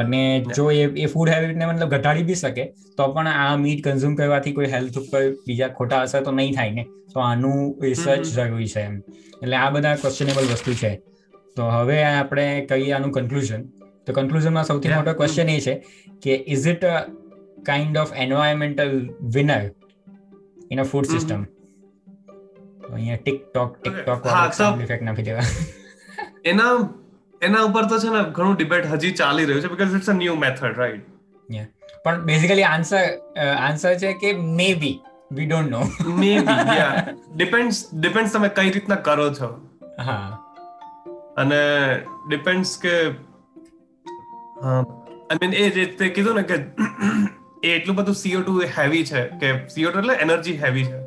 અને 0.02 0.22
જો 0.56 0.66
એ 0.72 0.84
એ 1.04 1.08
ફૂડ 1.14 1.30
હેબિટને 1.34 1.66
મતલબ 1.70 1.94
ઘટાડી 1.96 2.28
બી 2.30 2.40
શકે 2.42 2.66
તો 2.98 3.08
પણ 3.14 3.30
આ 3.44 3.54
મીટ 3.64 3.82
કન્ઝ્યુમ 3.86 4.16
કરવાથી 4.20 4.56
કોઈ 4.58 4.70
હેલ્થ 4.76 5.00
ઉપર 5.02 5.24
બીજા 5.48 5.70
ખોટા 5.78 6.02
અસર 6.08 6.22
તો 6.28 6.32
નહીં 6.40 6.56
થાય 6.58 6.74
ને. 6.78 6.84
તો 7.14 7.20
આનું 7.28 7.60
રિસર્ચ 7.84 8.26
જરૂરી 8.36 8.72
છે 8.74 8.82
એમ. 8.88 8.96
એટલે 9.42 9.56
આ 9.64 9.70
બધા 9.76 9.96
ક્વેશ્ચનેબલ 10.02 10.50
વસ્તુ 10.54 10.74
છે. 10.82 10.92
તો 11.56 11.70
હવે 11.76 11.98
આપણે 12.06 12.48
કહીએ 12.70 12.92
આનું 12.96 13.12
કન્ક્લુઝન 13.18 13.64
તો 14.06 14.14
કન્ક્લુઝનમાં 14.18 14.66
સૌથી 14.66 14.94
મોટો 14.96 15.14
ક્વેશ્ચન 15.22 15.50
એ 15.50 15.60
છે 15.66 15.74
કે 16.24 16.34
is 16.56 16.68
it 16.74 16.84
a 16.92 16.96
kind 17.70 17.98
of 18.04 18.12
environmental 18.26 18.94
winner 19.36 19.64
in 20.72 20.84
a 20.84 20.86
food 20.92 21.10
system 21.14 21.42
અહીંયા 22.94 23.20
ટિકટોક 23.24 23.72
ટિકટોક 23.82 24.30
સાઉન્ડ 24.60 24.86
ઇફેક્ટ 24.86 25.06
નાખી 25.08 25.28
દેવા. 25.30 25.48
એના 26.52 26.72
એના 27.42 27.66
ઉપર 27.66 27.84
તો 27.86 28.00
છે 28.00 28.10
ને 28.10 28.22
ઘણું 28.32 28.56
ડિબેટ 28.56 28.90
હજી 28.94 29.14
ચાલી 29.14 29.46
રહ્યું 29.46 29.64
છે 29.64 29.72
because 29.74 29.96
it's 30.00 30.10
a 30.10 30.18
new 30.22 30.36
method 30.38 30.82
right 30.82 31.06
પણ 32.06 32.26
બેઝિકલી 32.26 32.66
આન્સર 32.66 33.04
આન્સર 33.46 33.94
છે 34.04 34.14
કે 34.24 34.34
maybe 34.84 34.96
we 35.32 35.46
don't 35.46 35.72
know 35.72 35.82
maybe 36.42 36.76
yeah 36.80 37.06
depends 37.36 37.80
depends 37.96 38.36
તમે 38.36 38.50
કઈ 38.58 38.74
રીતના 38.76 39.00
કરો 39.08 39.30
છો. 39.34 39.50
હા. 40.00 40.38
અને 41.38 41.62
ડિપેન્ડ્સ 42.28 42.76
કે 42.78 42.94
આઈ 44.64 45.40
મીન 45.42 45.54
એ 45.56 45.70
રીતે 45.70 46.06
કીધું 46.10 46.40
ને 46.42 46.46
કે 46.52 46.60
એ 47.68 47.74
એટલું 47.78 47.96
બધું 47.96 48.20
સીઓ 48.24 48.44
ટુ 48.44 48.60
હેવી 48.78 49.06
છે 49.06 49.26
કે 49.42 49.54
સીઓ 49.76 49.92
ટુ 49.92 50.00
એટલે 50.00 50.20
એનર્જી 50.26 50.58
હેવી 50.64 50.86
છે. 50.86 50.98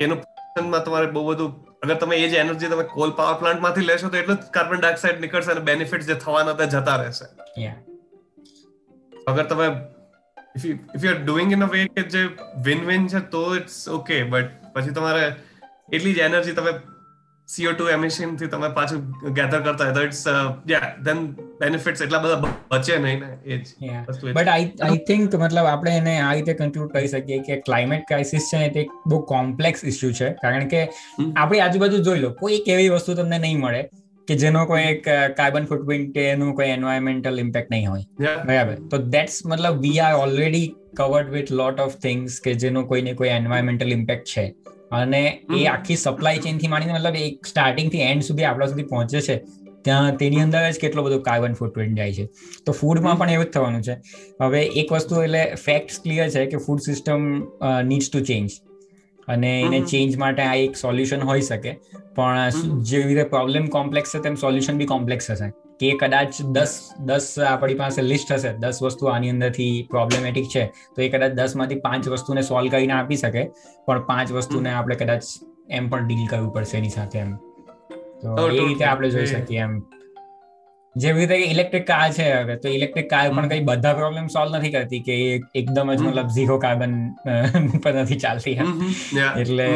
એનું 0.00 0.18
પ્રોડક્શનમાં 0.22 0.84
તમારે 0.84 1.10
બહુ 1.12 1.26
બધું 1.30 1.52
અગર 1.82 1.94
તમે 1.94 2.16
એ 2.16 2.28
જ 2.28 2.34
એનર્જી 2.34 2.68
તમે 2.68 2.84
કોલ 2.94 3.10
પાવર 3.10 3.38
પ્લાન્ટમાંથી 3.40 3.80
લેશો 3.80 4.08
તો 4.08 4.16
એટલું 4.16 4.36
જ 4.36 4.50
કાર્બન 4.50 4.80
ડાયોક્સાઇડ 4.80 5.20
નીકળશે 5.20 5.52
અને 5.52 5.60
બેનિફિટ 5.60 6.02
જે 6.02 6.14
થવાના 6.14 6.52
હતા 6.52 6.64
જતા 6.64 6.96
રહેશે. 6.96 7.26
અગર 9.26 9.44
તમે 9.44 9.66
if 10.56 10.64
you 10.64 10.76
if 10.94 11.04
you 11.04 11.14
are 11.14 11.24
doing 11.24 11.52
in 11.52 11.62
a 11.62 11.66
way 11.66 11.86
કે 11.86 12.02
જે 12.02 12.24
વિન 12.64 12.86
વિન 12.86 13.08
છે 13.08 13.20
તો 13.20 13.42
ઇટ્સ 13.56 13.88
ઓકે 13.88 14.22
બટ 14.22 14.72
પછી 14.72 14.90
તમારે 14.90 15.24
એટલી 15.92 16.14
જ 16.14 16.18
એનર્જી 16.18 16.52
તમે 16.52 16.72
CO2 17.48 17.84
એમિશનથી 17.92 18.46
તમે 18.46 18.68
પાછું 18.68 19.04
ગેધર 19.36 19.60
કરતા 19.60 19.84
હોય 19.84 19.94
તો 19.94 20.02
ઇટ્સ 20.02 20.24
યા 20.70 20.88
ધેન 21.04 21.22
બેનિફિટ્સ 21.60 22.02
એટલા 22.06 22.18
બધા 22.18 22.50
બચે 22.72 22.98
નહીં 22.98 23.22
ને 23.22 23.30
એ 23.46 23.58
જ 23.58 24.32
બટ 24.32 24.48
આઈ 24.48 24.66
આઈ 24.88 24.98
થિંક 25.08 25.36
મતલબ 25.36 25.70
આપણે 25.70 25.94
એને 26.00 26.18
આ 26.20 26.32
રીતે 26.32 26.52
કન્ક્લુડ 26.54 26.92
કરી 26.92 27.08
શકીએ 27.08 27.38
કે 27.46 27.56
ક્લાઇમેટ 27.60 28.04
ક્રાઇસિસ 28.08 28.50
છે 28.52 28.68
તે 28.68 28.84
બહુ 29.06 29.22
કોમ્પ્લેક્સ 29.32 29.84
ઇસ્યુ 29.84 30.12
છે. 30.12 30.28
કારણ 30.42 30.68
કે 30.68 30.84
આપણી 31.36 31.60
આજુબાજુ 31.60 32.02
જોઈ 32.10 32.20
લો 32.26 32.34
કોઈ 32.42 32.60
એક 32.60 32.68
એવી 32.68 32.88
વસ્તુ 32.88 33.14
તમને 33.14 33.38
નહીં 33.38 33.60
મળે 33.60 33.82
કે 34.28 34.34
જેનો 34.34 34.66
કોઈ 34.66 34.86
એક 34.92 35.08
કાર્બન 35.36 35.64
ફૂટપ્રિન્ટ 35.64 36.16
એનું 36.16 36.54
કોઈ 36.54 36.68
એન્વાયરમેન્ટલ 36.68 37.38
ઇમ્પેક્ટ 37.38 37.70
નહીં 37.70 37.90
હોય. 37.90 38.04
બરાબર? 38.46 38.74
તો 38.90 38.98
દેટ્સ 38.98 39.42
મતલબ 39.46 39.80
we 39.80 40.00
are 40.00 40.14
already 40.14 40.66
covered 40.96 41.30
with 41.30 41.52
lot 41.52 41.80
of 41.80 41.96
things 41.96 42.40
કે 42.44 42.54
જેનો 42.54 42.84
કોઈને 42.84 43.12
કોઈ 43.12 43.28
એન્વાયરમેન્ટલ 43.28 43.92
ઇમ્પેક્ટ 43.92 44.26
છે. 44.36 44.44
અને 44.90 45.22
એ 45.56 45.64
આખી 45.66 45.96
સપ્લાય 45.96 46.38
ચેનથી 46.38 46.68
માંડીને 46.68 46.92
મતલબ 46.92 47.16
એક 47.16 47.46
સ્ટાર્ટિંગથી 47.46 48.00
એન્ડ 48.00 48.22
સુધી 48.22 48.44
આપણા 48.44 48.66
સુધી 48.66 48.82
પહોંચે 48.82 49.20
છે. 49.20 49.36
ત્યાં 49.84 50.16
તેની 50.16 50.40
અંદર 50.42 50.70
જ 50.70 50.80
કેટલો 50.80 51.02
બધો 51.02 51.18
કાર્બન 51.18 51.52
ફૂટપ્રિન્ટ 51.54 51.96
જાય 51.96 52.12
છે. 52.12 52.24
તો 52.66 52.72
ફૂડમાં 52.72 53.18
પણ 53.18 53.30
એવું 53.30 53.44
જ 53.44 53.50
થવાનું 53.50 53.82
છે. 53.82 53.94
હવે 54.42 54.62
એક 54.82 54.92
વસ્તુ 54.92 55.22
એટલે 55.22 55.44
ફેક્ટ 55.64 56.02
ક્લિયર 56.02 56.30
છે 56.30 56.46
કે 56.46 56.56
food 56.56 56.80
system 56.80 57.28
needs 57.84 58.10
to 58.10 58.20
change 58.20 58.50
અને 59.28 59.52
એને 59.60 59.80
ચેન્જ 59.80 60.16
માટે 60.16 60.42
આ 60.42 60.54
એક 60.54 60.76
સોલ્યુશન 60.76 61.20
હોઈ 61.20 61.40
શકે. 61.40 61.72
પણ 62.16 62.82
જેવી 62.82 63.14
રીતે 63.14 63.24
પ્રોબ્લેમ 63.28 63.66
કોમ્પ્લેક્સ 63.66 64.16
છે 64.16 64.20
તેમ 64.20 64.34
સોલ્યુશન 64.34 64.76
બી 64.76 64.86
કોમ્પ્લેક્સ 64.86 65.30
હશે. 65.30 65.48
કે 65.80 65.90
કદાચ 65.96 66.40
દસ 66.52 66.72
દસ 67.04 67.26
આપણી 67.46 67.74
પાસે 67.74 68.00
લિસ્ટ 68.02 68.32
હશે 68.32 68.54
દસ 68.58 68.80
વસ્તુ 68.82 69.06
આની 69.06 69.30
અંદરથી 69.30 69.74
પ્રોબ્લેમેટિક 69.90 70.48
છે 70.48 70.64
તો 70.96 71.02
એ 71.02 71.08
કદાચ 71.08 71.32
દસમાંથી 71.32 71.80
પાંચ 71.80 72.08
વસ્તુને 72.08 72.42
સોલ્વ 72.42 72.70
કરીને 72.70 72.94
આપી 72.94 73.16
શકે 73.16 73.44
પણ 73.86 74.02
પાંચ 74.06 74.32
વસ્તુને 74.32 74.72
આપણે 74.72 74.96
કદાચ 74.96 75.28
એમ 75.70 75.90
પણ 75.90 76.08
ડીલ 76.08 76.26
કરવું 76.26 76.50
પડશે 76.52 76.76
એની 76.78 76.90
સાથે 76.90 77.18
એમ. 77.18 77.36
તો 78.22 78.48
એ 78.48 78.58
રીતે 78.58 78.84
આપણે 78.84 79.10
જોઈ 79.10 79.26
શકીએ 79.26 79.62
એમ. 79.62 79.78
જેવી 80.96 81.26
રીતે 81.26 81.50
ઇલેક્ટ્રિક 81.52 81.86
કાર 81.86 82.10
છે 82.12 82.28
હવે 82.32 82.56
તો 82.56 82.68
ઇલેક્ટ્રિક 82.68 83.08
કાર 83.10 83.24
પણ 83.30 83.48
કઈ 83.48 83.64
બધા 83.64 83.94
પ્રોબ્લેમ 83.94 84.28
સોલ્વ 84.28 84.56
નથી 84.56 84.72
કરતી 84.72 85.00
કે 85.00 85.16
એકદમ 85.54 85.92
જ 85.94 86.00
મતલબ 86.02 86.30
ઝીરો 86.36 86.58
કાર્બન 86.58 86.94
પર 87.82 87.92
નથી 87.94 88.18
ચાલતી 88.18 88.56
એટલે 89.36 89.66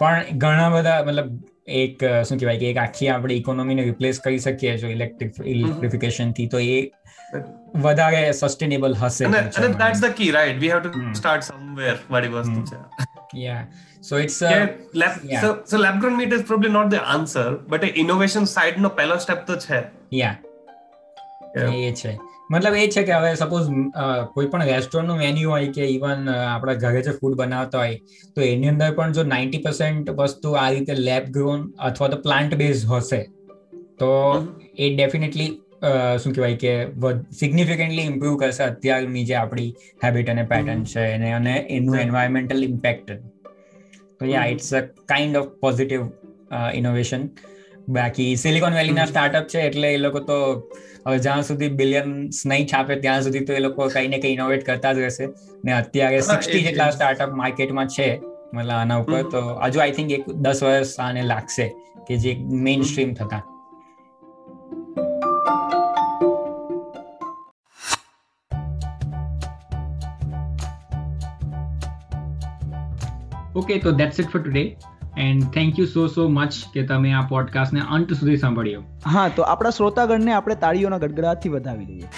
પણ 0.00 0.38
ઘણા 0.38 0.70
બધા 0.70 1.02
મતલબ 1.04 1.28
એક 1.66 2.04
શું 2.28 2.38
કહેવાય 2.38 2.58
કે 2.58 2.70
એક 2.70 2.76
આખી 2.76 3.08
આપણે 3.08 3.34
ઇકોનોમીને 3.34 3.82
રિપ્લેસ 3.82 4.20
કરી 4.20 4.38
શકીએ 4.38 4.76
જો 4.76 4.88
ઇલેક્ટ્રિક 4.88 5.34
ઇલેક્ટ્રિફિકેશનથી 5.44 6.46
તો 6.46 6.58
એ 6.58 6.90
વધારે 7.76 8.32
સસ્ટેનેબલ 8.32 8.94
હશે 8.94 9.24
અને 9.24 9.40
that's 9.68 10.00
the 10.00 10.04
key 10.04 10.30
right 10.30 10.60
we 10.60 10.70
have 10.70 10.80
to 10.80 11.12
start 11.12 11.42
somewhere 11.42 11.96
વાળી 12.10 12.28
વસ્તુ 12.28 12.64
છે. 12.64 12.76
Yeah 13.40 13.66
so 14.02 14.18
it's 14.18 14.42
lab 14.94 15.16
so 15.44 15.54
so 15.72 15.76
lab 15.78 16.02
grown 16.02 16.20
meat 16.20 16.32
is 16.32 16.42
probably 16.42 16.74
not 16.76 16.90
the 16.90 17.00
answer 17.16 17.48
but 17.68 17.84
a 17.84 17.92
innovation 18.04 18.46
side 18.46 18.76
નો 18.80 18.88
પહેલો 18.88 19.16
સ્ટેપ 19.16 19.46
તો 19.46 19.56
છે. 19.56 19.82
યા 20.12 20.36
એ 21.72 21.92
છે. 21.92 22.18
મતલબ 22.50 22.74
એ 22.76 22.88
છે 22.88 23.02
કે 23.02 23.12
હવે 23.12 23.30
સપોઝ 23.36 23.68
કોઈ 24.34 24.48
પણ 24.48 24.70
રેસ્ટોરન્ટનું 24.70 25.18
મેન્યુ 25.18 25.50
હોય 25.50 25.68
કે 25.72 25.84
ઇવન 25.88 26.30
આપણા 26.30 26.78
ઘરે 26.82 27.02
જે 27.02 27.12
ફૂડ 27.12 27.36
બનાવતા 27.36 27.80
હોય 27.80 27.98
તો 28.36 28.46
એની 28.46 28.68
અંદર 28.68 28.88
પણ 28.92 29.14
જો 29.14 29.24
નાઇન્ટી 29.26 29.62
પર્સન્ટ 29.62 30.10
વસ્તુ 30.18 30.56
આ 30.56 30.66
રીતે 30.70 30.94
લેબ 31.00 31.30
ગ્રોન 31.30 31.62
અથવા 31.82 32.08
તો 32.08 32.18
પ્લાન્ટ 32.20 32.56
બેઝ 32.56 32.82
હશે 32.90 33.20
તો 33.98 34.10
એ 34.78 34.90
ડેફિનેટલી 34.94 35.50
શું 36.18 36.34
કહેવાય 36.34 36.58
કે 36.58 36.74
સિગ્નિફિકન્ટલી 37.34 38.06
ઇમ્પ્રુવ 38.06 38.36
કરશે 38.36 38.62
અત્યારની 38.66 39.24
જે 39.24 39.36
આપણી 39.36 39.70
હેબિટ 40.04 40.28
અને 40.28 40.44
પેટર્ન 40.44 40.84
છે 40.84 41.06
અને 41.14 41.28
અને 41.30 41.54
એનું 41.70 41.98
એન્વાયરમેન્ટલ 41.98 42.62
ઇમ્પેક્ટ 42.62 43.16
તો 44.18 44.24
yeah 44.26 44.46
it's 44.48 44.70
a 44.74 44.82
kind 45.06 45.36
of 45.36 45.50
positive 45.60 46.06
innovation 46.72 47.24
બાકી 47.88 48.36
સિલિકોન 48.36 48.74
વેલીના 48.74 49.06
સ્ટાર્ટઅપ 49.06 49.48
છે 49.54 49.62
એટલે 49.68 49.88
એ 49.94 49.96
લોકો 49.96 50.20
તો 50.28 50.36
હવે 51.06 51.18
જ્યાં 51.18 51.42
સુધી 51.42 51.68
બિલિયન્સ 51.80 52.42
નહીં 52.46 52.66
છાપે 52.66 52.94
ત્યાં 52.96 53.22
સુધી 53.22 53.44
તો 53.44 53.52
એ 53.52 53.64
લોકો 53.64 53.88
કંઈ 53.94 54.08
ને 54.08 54.18
કંઈ 54.18 54.32
ઇનોવેટ 54.32 54.66
કરતા 54.66 54.92
જ 54.92 54.98
રહેશે. 54.98 55.26
ને 55.64 55.72
અત્યારે 55.72 56.20
સિક્સટી 56.20 56.62
જેટલા 56.68 56.90
સ્ટાર્ટઅપ 56.90 57.34
માર્કેટમાં 57.40 57.88
છે 57.96 58.10
મતલબ 58.54 58.70
આના 58.70 59.00
ઉપર 59.06 59.22
તો 59.34 59.42
હજુ 59.64 59.80
આઈ 59.80 59.96
થિંક 59.98 60.14
એક 60.18 60.30
દસ 60.46 60.62
વર્ષ 60.62 61.00
આને 61.00 61.22
લાગશે 61.32 61.66
કે 62.08 62.16
જે 62.16 62.38
મેઇન 62.68 62.82
સ્ટ્રીમ 62.82 63.14
થતા. 63.14 63.42
ઓકે 73.56 73.78
તો 73.78 73.92
that's 73.92 74.18
it 74.20 74.30
for 74.32 74.40
today 74.42 74.64
and 75.22 75.44
thank 75.54 75.78
you 75.78 75.86
so 75.86 76.06
so 76.06 76.28
much 76.28 76.54
કે 76.74 76.82
તમે 76.86 77.12
આ 77.12 77.20
પોડકાસ્ટને 77.22 77.82
અંત 77.90 78.12
સુધી 78.12 78.36
સાંભળ્યો. 78.36 78.80
હા 79.06 79.28
તો 79.28 79.42
આપણા 79.42 79.70
શ્રોતાગણને 79.70 80.32
આપણે 80.32 80.54
તાળીઓના 80.54 80.98
ગડગડાટથી 80.98 81.48
વધાવી 81.48 81.84
દઈએ. 81.84 82.08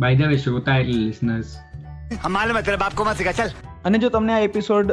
બાય 0.00 0.16
ધ 0.16 0.22
વે 0.22 0.36
શ્રોતા 0.36 0.76
એટલે 0.76 0.98
લિસનર્સ 0.98 1.54
માલુમ 2.30 2.56
મતલબ 2.56 2.82
આપકો 2.82 3.04
મત 3.04 3.16
સિખા 3.16 3.32
ચલ. 3.32 3.50
અને 3.84 3.98
જો 3.98 4.08
તમને 4.08 4.32
આ 4.32 4.38
એપિસોડ 4.38 4.92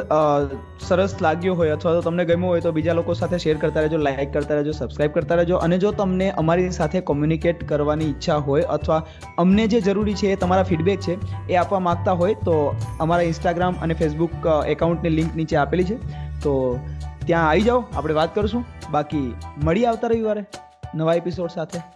સરસ 0.88 1.14
લાગ્યો 1.22 1.54
હોય 1.60 1.76
અથવા 1.76 1.92
તો 1.96 2.00
તમને 2.06 2.24
ગમ્યો 2.24 2.50
હોય 2.52 2.64
તો 2.66 2.72
બીજા 2.72 2.96
લોકો 2.98 3.14
સાથે 3.20 3.38
શેર 3.44 3.56
કરતા 3.64 3.84
રહેજો 3.84 4.00
લાઇક 4.06 4.32
કરતા 4.32 4.54
રહેજો 4.54 4.72
સબસ્ક્રાઇબ 4.72 5.14
કરતા 5.14 5.38
રહેજો. 5.40 5.56
અને 5.66 5.78
જો 5.78 5.92
તમને 5.92 6.30
અમારી 6.42 6.70
સાથે 6.70 7.00
કોમ્યુનિકેટ 7.10 7.64
કરવાની 7.68 8.10
ઈચ્છા 8.10 8.36
હોય 8.48 8.62
અથવા 8.76 9.00
અમને 9.38 9.66
જે 9.66 9.80
જરૂરી 9.80 10.14
છે 10.14 10.32
એ 10.32 10.36
તમારા 10.36 10.62
ફીડબેક 10.62 11.00
છે 11.00 11.16
એ 11.48 11.56
આપવા 11.56 11.82
માગતા 11.88 12.12
હોય 12.12 12.34
તો 12.34 12.58
અમારા 13.00 13.22
ઇન્સ્ટાગ્રામ 13.22 13.80
અને 13.82 13.94
ફેસબુક 13.94 14.52
એકાઉન્ટની 14.66 15.10
લિંક 15.10 15.36
નીચે 15.36 15.56
આપેલી 15.56 15.84
છે. 15.84 15.98
તો 16.42 16.78
ત્યાં 17.26 17.48
આવી 17.48 17.60
જાઓ, 17.62 17.84
આપણે 17.94 18.14
વાત 18.14 18.34
કરીશું. 18.34 18.64
બાકી 18.90 19.34
મળી 19.64 19.86
આવતા 19.86 20.08
રવિવારે 20.08 20.46
નવા 20.94 21.14
એપિસોડ 21.14 21.50
સાથે. 21.54 21.93